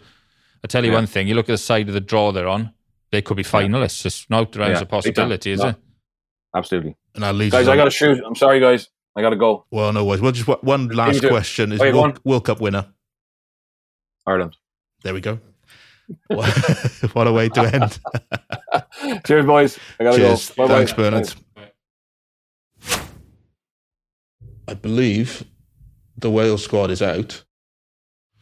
[0.64, 0.98] I tell you yeah.
[0.98, 2.72] one thing: you look at the side of the draw they're on,
[3.12, 4.04] they could be finalists.
[4.04, 4.08] Yeah.
[4.08, 4.82] It's not around yeah.
[4.82, 5.70] a possibility, is no.
[5.70, 5.76] it?
[6.56, 6.96] Absolutely.
[7.16, 8.22] And I'll guys, I got to shoot.
[8.26, 8.90] I'm sorry, guys.
[9.16, 9.66] I got to go.
[9.72, 10.22] Well, no worries.
[10.22, 12.88] Well, just one last question: Is Wait, World, World Cup winner
[14.26, 14.56] Ireland?
[15.04, 15.40] There we go.
[16.28, 18.00] what a way to end.
[19.26, 19.80] Cheers, boys.
[20.00, 20.50] I gotta Cheers.
[20.50, 20.68] go.
[20.68, 20.86] Bye-bye.
[20.86, 21.34] Thanks, Bernard.
[24.68, 25.44] I believe
[26.18, 27.44] the Wales squad is out.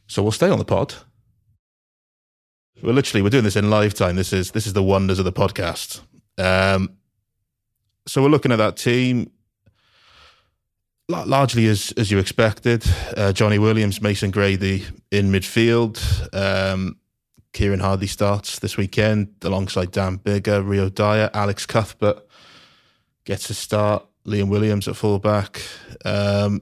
[0.07, 0.95] So we'll stay on the pod.
[2.82, 4.16] We're literally we're doing this in live time.
[4.16, 6.01] This is this is the wonders of the podcast.
[6.38, 6.97] Um,
[8.07, 9.32] so we're looking at that team
[11.10, 12.86] largely as as you expected.
[13.18, 15.99] Uh, Johnny Williams, Mason Grady in midfield.
[16.34, 16.97] Um,
[17.51, 22.20] Kieran Hardy starts this weekend alongside Dan Biggar, Rio Dyer, Alex Cuthbert
[23.26, 24.05] gets a start.
[24.26, 25.62] Liam Williams at fullback.
[26.05, 26.62] Um,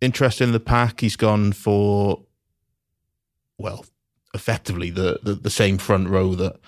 [0.00, 1.00] interested in the pack.
[1.00, 2.22] He's gone for
[3.58, 3.84] well,
[4.34, 6.60] effectively the, the, the same front row that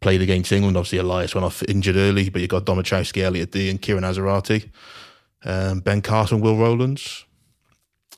[0.00, 0.76] played against England.
[0.76, 4.70] Obviously, Elias went off injured early, but you got Domachowski, Elliot Dee, and Keiron Assiratti.
[5.44, 7.24] Um, ben Carter and Will Rowlands.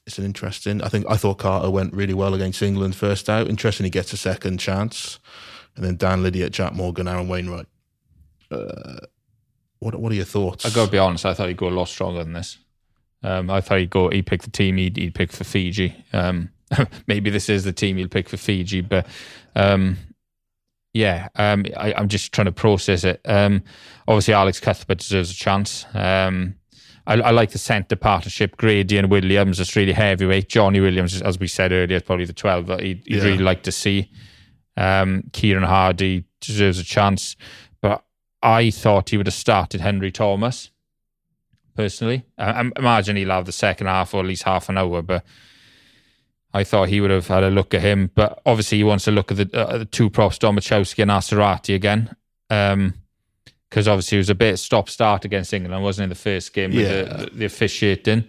[0.07, 0.83] It's an interesting.
[0.83, 3.49] I think I thought Carter went really well against England first out.
[3.49, 5.19] Interesting, he gets a second chance,
[5.77, 7.67] and then Dan Lydiate, Jac Morgan, Aaron Wainwright.
[8.51, 9.01] Uh,
[9.81, 10.65] what What are your thoughts?
[10.65, 11.27] I got to be honest.
[11.27, 12.59] I thought he'd go a lot stronger than this.
[13.23, 14.09] Um, I thought he'd go.
[14.09, 14.77] He'd pick the team.
[14.77, 15.95] He'd, he'd pick for Fiji.
[16.13, 16.51] Um,
[17.07, 19.07] maybe this is the team he'll pick for Fiji, but
[19.57, 19.97] um,
[20.93, 23.21] yeah, um, I, am just trying to process it.
[23.25, 23.63] Um,
[24.07, 25.87] obviously, Alex Cuthbert deserves a chance.
[25.95, 26.57] Um,
[27.09, 28.59] I, I like the centre partnership.
[28.59, 30.51] Grady and Williams is really heavyweight.
[30.51, 33.23] Johnny Williams, as we said earlier, is probably the 12 that he'd, he'd yeah.
[33.25, 34.11] really like to see.
[34.77, 37.35] Um, Kieran Hardy deserves a chance.
[37.81, 38.05] But
[38.43, 40.71] I thought he would have started Henry Thomas,
[41.75, 42.27] personally.
[42.37, 45.25] I, I imagine he'll have the second half or at least half an hour, but
[46.53, 48.11] I thought he would have had a look at him.
[48.15, 51.75] But obviously, he wants to look at the, uh, the two props, Domachowski and Assiratti
[51.75, 52.15] again.
[52.51, 52.93] Um,
[53.69, 56.09] because obviously it was a bit stop start against England, wasn't it?
[56.15, 57.03] The first game with yeah.
[57.03, 58.25] the, the, officiating.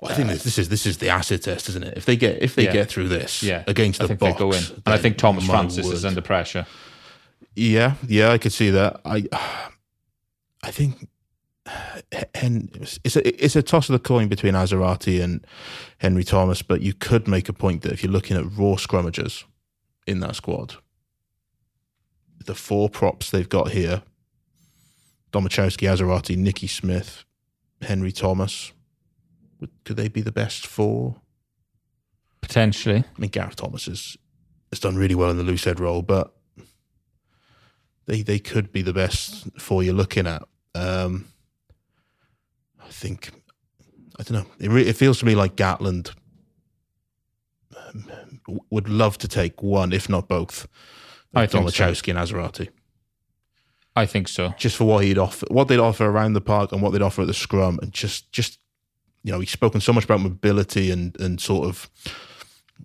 [0.00, 1.96] Well, I think this, this, is this is the acid test, isn't it?
[1.96, 2.72] If they get if they yeah.
[2.72, 3.64] get through this, yeah.
[3.66, 4.62] against I the box, go in.
[4.86, 5.94] and I think Thomas Francis word.
[5.94, 6.66] is under pressure.
[7.54, 9.00] Yeah, yeah, I could see that.
[9.04, 9.24] I,
[10.62, 11.08] I think,
[12.34, 12.70] and
[13.04, 15.44] it's a it's a toss of the coin between Assiratti and
[15.98, 19.42] Henry Thomas, but you could make a point that if you're looking at raw scrummagers
[20.06, 20.76] in that squad,
[22.46, 24.02] the four props they've got here
[25.38, 27.24] Domachowski, Assiratti, Nicky Smith,
[27.82, 28.72] Henry Thomas.
[29.84, 31.16] Could they be the best four?
[32.40, 32.98] Potentially.
[32.98, 34.16] I mean, Gareth Thomas has,
[34.70, 36.34] has done really well in the loose head role, but
[38.06, 40.42] they they could be the best four you're looking at.
[40.74, 41.26] Um,
[42.82, 43.30] I think,
[44.18, 44.50] I don't know.
[44.58, 46.12] It, re- it feels to me like Gatland
[47.76, 48.10] um,
[48.70, 50.66] would love to take one, if not both,
[51.34, 52.10] Domachowski so.
[52.10, 52.68] and Assiratti.
[53.98, 54.54] I think so.
[54.56, 57.22] Just for what he'd offer, what they'd offer around the park, and what they'd offer
[57.22, 58.58] at the scrum, and just, just
[59.24, 61.90] you know, he's spoken so much about mobility and and sort of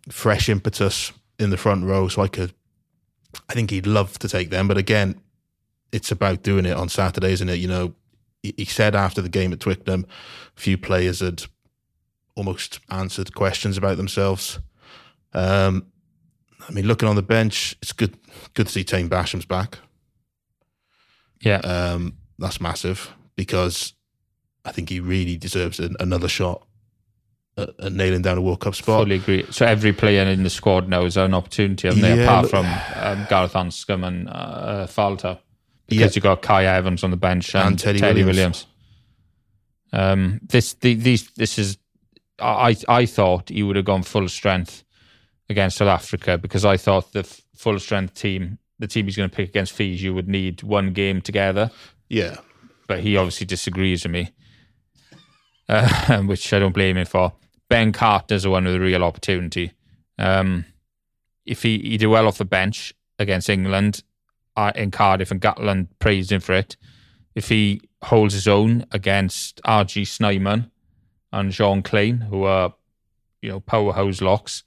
[0.09, 2.07] fresh impetus in the front row.
[2.07, 2.53] So I could,
[3.47, 5.21] I think he'd love to take them, but again,
[5.91, 7.59] it's about doing it on Saturday, isn't it?
[7.59, 7.93] You know,
[8.41, 10.07] he said after the game at Twickenham,
[10.57, 11.43] a few players had
[12.35, 14.59] almost answered questions about themselves.
[15.33, 15.85] Um,
[16.67, 18.17] I mean, looking on the bench, it's good
[18.55, 19.77] good to see Taine Basham's back.
[21.43, 23.93] Yeah, um, that's massive because
[24.65, 26.65] I think he really deserves an, another shot
[27.57, 29.03] at, at, nailing down a World Cup spot.
[29.03, 29.45] Fully agree.
[29.49, 32.17] So every player in the squad now is an opportunity, haven't they?
[32.17, 35.39] Yeah, apart from um, Gareth Anscombe and uh, Faletau,
[35.87, 36.09] because yeah.
[36.15, 38.37] you've got Cai Evans on the bench and, and Teddy, Teddy, Williams.
[38.37, 38.67] Williams.
[39.91, 41.77] Um, this the, these this is
[42.39, 44.83] I I thought he would have gone full strength
[45.49, 47.23] against South Africa because I thought the
[47.55, 50.91] full strength team, the team he's going to pick against Fiji, you would need one
[50.91, 51.71] game together.
[52.09, 52.35] Yeah,
[52.85, 54.31] but he obviously disagrees with me,
[55.69, 57.31] uh, which I don't blame him for.
[57.69, 59.71] Ben Carter's the one with a real opportunity.
[60.19, 60.65] Um,
[61.45, 64.03] if he, he did well off the bench against England
[64.57, 66.75] uh, in Cardiff and Gatland praised him for it.
[67.35, 70.69] If he holds his own against RG Snyman
[71.31, 72.73] and Jean Kleyn, who are
[73.41, 74.63] you know powerhouse locks,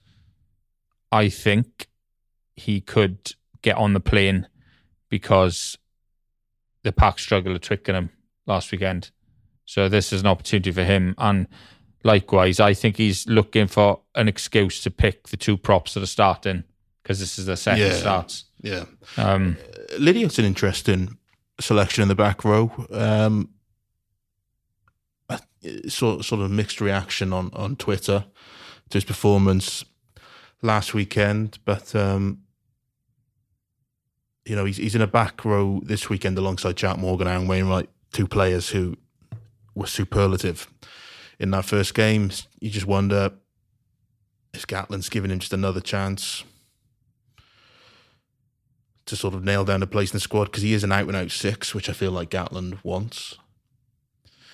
[1.12, 1.88] I think
[2.56, 3.34] he could
[3.66, 4.46] get on the plane
[5.08, 5.76] because
[6.84, 8.10] the pack struggle at Twickenham
[8.46, 9.10] last weekend.
[9.64, 11.16] So this is an opportunity for him.
[11.18, 11.48] And
[12.04, 16.06] likewise, I think he's looking for an excuse to pick the two props that are
[16.06, 16.62] starting
[17.02, 18.44] because this is the second yeah, starts.
[18.62, 18.84] Yeah.
[19.16, 21.18] Um, uh, Lydiate's an interesting
[21.58, 22.70] selection in the back row.
[22.92, 23.50] Um,
[25.88, 28.26] sort sort of mixed reaction on on Twitter
[28.90, 29.84] to his performance
[30.62, 32.42] last weekend, but um,
[34.46, 37.88] you know he's he's in a back row this weekend alongside Jac Morgan and Wainwright,
[38.12, 38.96] two players who
[39.74, 40.68] were superlative
[41.38, 42.30] in that first game.
[42.60, 43.32] You just wonder
[44.54, 46.44] is Gatland's giving him just another chance
[49.04, 51.06] to sort of nail down a place in the squad because he is an out
[51.06, 53.36] and out six, which I feel like Gatland wants.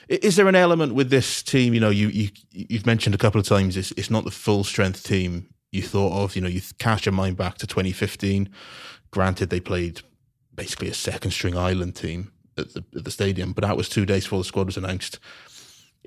[0.09, 1.75] Is there an element with this team?
[1.75, 4.65] You know, you you you've mentioned a couple of times it's it's not the full
[4.65, 6.37] strength team you thought of.
[6.37, 8.51] You know, you cast your mind back to 2015.
[9.13, 10.01] Granted, they played
[10.55, 14.05] basically a second string Ireland team at the, at the stadium, but that was two
[14.05, 15.19] days before the squad was announced.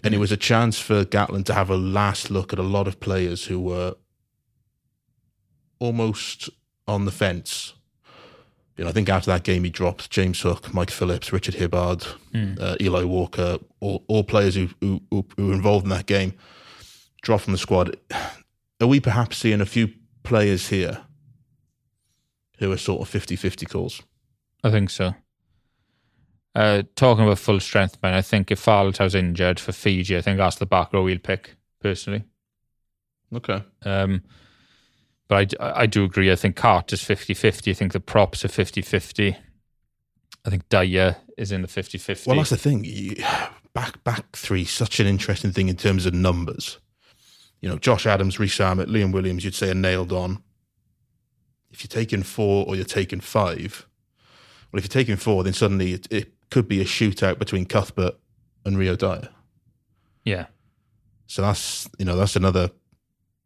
[0.03, 2.87] And it was a chance for Gatland to have a last look at a lot
[2.87, 3.95] of players who were
[5.79, 6.49] almost
[6.87, 7.73] on the fence.
[8.77, 12.05] You know, I think after that game, he dropped James Hook, Mike Phillips, Richard Hibbard,
[12.33, 12.61] mm.
[12.61, 16.33] uh, Eli Walker, all, all players who, who, who were involved in that game,
[17.21, 17.95] dropped from the squad
[18.81, 19.89] are we perhaps seeing a few
[20.23, 21.01] players here
[22.57, 24.01] who are sort of 50 50 calls?
[24.63, 25.13] I think so.
[26.53, 30.37] Uh, talking about full strength, man, I think if Faletau's injured for Fiji, I think
[30.37, 32.23] that's the back row we'll pick, personally.
[33.33, 33.61] Okay.
[33.83, 34.23] Um,
[35.27, 36.31] but I, I do agree.
[36.31, 37.71] I think Carter's 50 50.
[37.71, 39.35] I think the props are 50 50.
[40.45, 42.29] I think Dyer is in the 50 50.
[42.29, 42.83] Well, that's the thing.
[42.85, 43.15] You,
[43.73, 46.79] back back three, such an interesting thing in terms of numbers
[47.65, 50.37] you know, Josh Adams, Rees-Zammit, Liam Williams, you'd say are nailed on.
[51.75, 53.85] If you're taking four or you're taking five,
[54.71, 58.15] well, if you're taking four, then suddenly it, it could be a shootout between Cuthbert
[58.63, 59.27] and Rio Dyer.
[60.23, 60.45] Yeah.
[61.27, 62.71] So that's you know that's another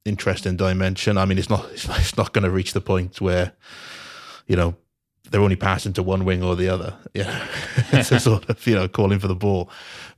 [0.05, 1.17] interesting dimension.
[1.17, 3.53] I mean, it's not it's not, it's not going to reach the point where
[4.45, 4.75] you know
[5.31, 6.95] they're only passing to one wing or the other.
[7.15, 7.47] Yeah,
[7.91, 9.71] it's a sort of you know calling for the ball,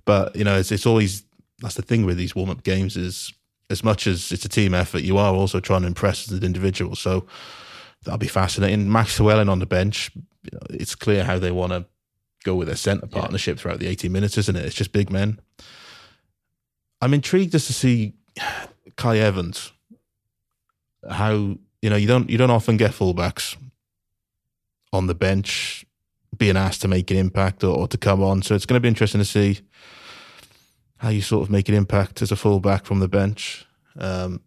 [0.03, 1.24] but you know it's it's always
[1.59, 3.34] that's the thing with these warm up games is
[3.70, 6.43] as much as it's a team effort, you are also trying to impress as an
[6.43, 6.95] individual.
[6.95, 7.26] So
[8.04, 8.91] that'll be fascinating.
[8.91, 10.12] Max Llewellyn on the bench,
[10.70, 11.86] it's clear how they want to
[12.43, 13.62] go with their centre partnership yeah.
[13.62, 14.66] throughout the 80 minutes, isn't it?
[14.66, 15.39] It's just big men.
[17.02, 18.14] I'm intrigued just to see
[18.95, 19.72] Cai Evans.
[21.10, 23.58] How you know you don't you don't often get fullbacks
[24.93, 25.84] on the bench
[26.38, 28.41] being asked to make an impact or, or to come on.
[28.43, 29.60] So it's going to be interesting to see
[30.97, 33.66] how you sort of make an impact as a fullback from the bench.
[33.97, 34.41] Um,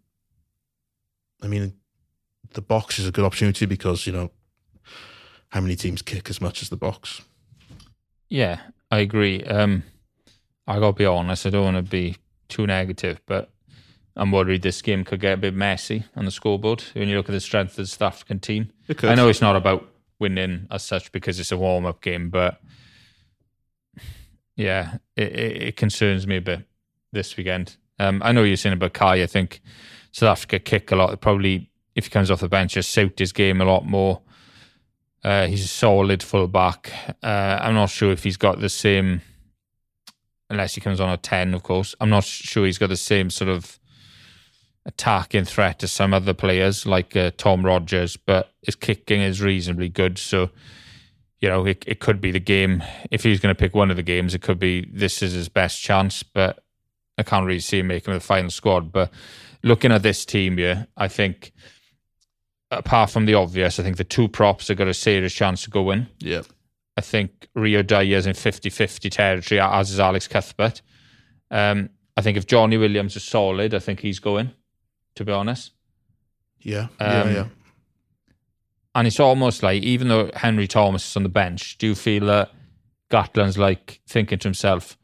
[1.42, 1.74] I mean,
[2.54, 4.30] the box is a good opportunity because you know
[5.50, 7.22] how many teams kick as much as the Boks.
[8.28, 9.44] Yeah, I agree.
[9.44, 9.84] Um,
[10.66, 11.46] I gotta be honest.
[11.46, 12.16] I don't want to be
[12.48, 13.50] too negative, but
[14.16, 17.28] I'm worried this game could get a bit messy on the scoreboard when you look
[17.28, 18.70] at the strength of the South African team.
[19.02, 19.88] I know it's not about
[20.18, 22.60] winning as such because it's a warm up game, but
[24.56, 26.66] yeah, it, it, it concerns me a bit
[27.12, 27.76] this weekend.
[27.98, 29.22] Um, I know you're saying about Cai.
[29.22, 29.60] I think
[30.12, 31.20] South Africa kick a lot.
[31.20, 34.20] Probably if he comes off the bench, just suit his game a lot more.
[35.22, 36.92] Uh, he's a solid fullback.
[37.22, 39.22] Uh, I'm not sure if he's got the same,
[40.50, 41.94] unless he comes on a 10, of course.
[42.00, 43.78] I'm not sure he's got the same sort of
[44.84, 49.88] attacking threat as some other players like uh, Tom Rogers, but his kicking is reasonably
[49.88, 50.18] good.
[50.18, 50.50] So
[51.44, 52.82] you know, it, it could be the game.
[53.10, 55.50] If he's going to pick one of the games, it could be this is his
[55.50, 56.22] best chance.
[56.22, 56.64] But
[57.18, 58.90] I can't really see him making the final squad.
[58.90, 59.12] But
[59.62, 61.52] looking at this team here, I think
[62.70, 65.70] apart from the obvious, I think the two props have got a serious chance to
[65.70, 66.06] go in.
[66.18, 66.42] Yeah.
[66.96, 70.80] I think Rio Dyer's in 50-50 territory, as is Alex Cuthbert.
[71.50, 74.52] Um, I think if Johnny Williams is solid, I think he's going,
[75.16, 75.72] to be honest.
[76.60, 76.88] Yeah.
[77.00, 77.32] Um, yeah.
[77.32, 77.46] Yeah.
[78.94, 82.26] And it's almost like, even though Henry Thomas is on the bench, do you feel
[82.26, 82.52] that
[83.10, 84.96] Gatland's like thinking to himself,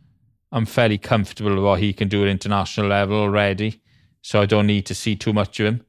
[0.52, 3.82] I'm fairly comfortable with what he can do at international level already,
[4.22, 5.84] so I don't need to see too much of him?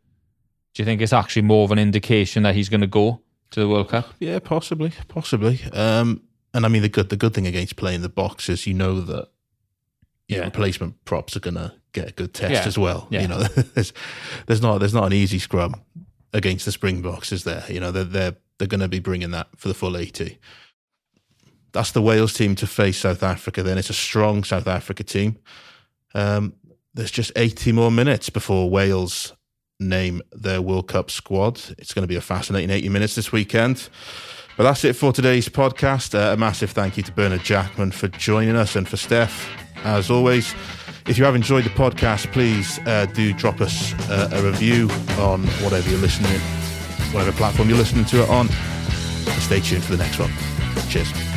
[0.73, 3.59] Do you think it's actually more of an indication that he's going to go to
[3.59, 4.13] the World Cup?
[4.19, 5.59] Yeah, possibly, possibly.
[5.73, 6.21] Um,
[6.53, 9.01] and I mean, the good the good thing against playing the Boks is you know
[9.01, 9.27] that
[10.27, 10.45] your Yeah.
[10.45, 12.67] replacement props are going to get a good test Yeah.
[12.67, 13.07] as well.
[13.09, 13.21] Yeah.
[13.23, 13.39] You know,
[13.73, 13.91] there's
[14.47, 15.75] there's not there's not an easy scrum
[16.33, 17.65] against the Springboks, is there?
[17.69, 20.37] You know, they're they're they're going to be bringing that for the full eighty.
[21.73, 23.63] That's the Wales team to face South Africa.
[23.63, 25.37] Then it's a strong South Africa team.
[26.13, 26.53] Um,
[26.93, 29.31] there's just 80 more minutes before Wales
[29.81, 31.59] name their World Cup squad.
[31.77, 33.89] It's going to be a fascinating 80 minutes this weekend.
[34.57, 36.13] But that's it for today's podcast.
[36.13, 39.49] Uh, a massive thank you to Bernard Jackman for joining us and for Steph,
[39.83, 40.53] as always.
[41.07, 45.47] If you have enjoyed the podcast, please uh, do drop us uh, a review on
[45.63, 46.39] whatever you're listening,
[47.11, 48.47] whatever platform you're listening to it on.
[48.49, 50.31] And Stay tuned for the next one.
[50.89, 51.30] Cheers.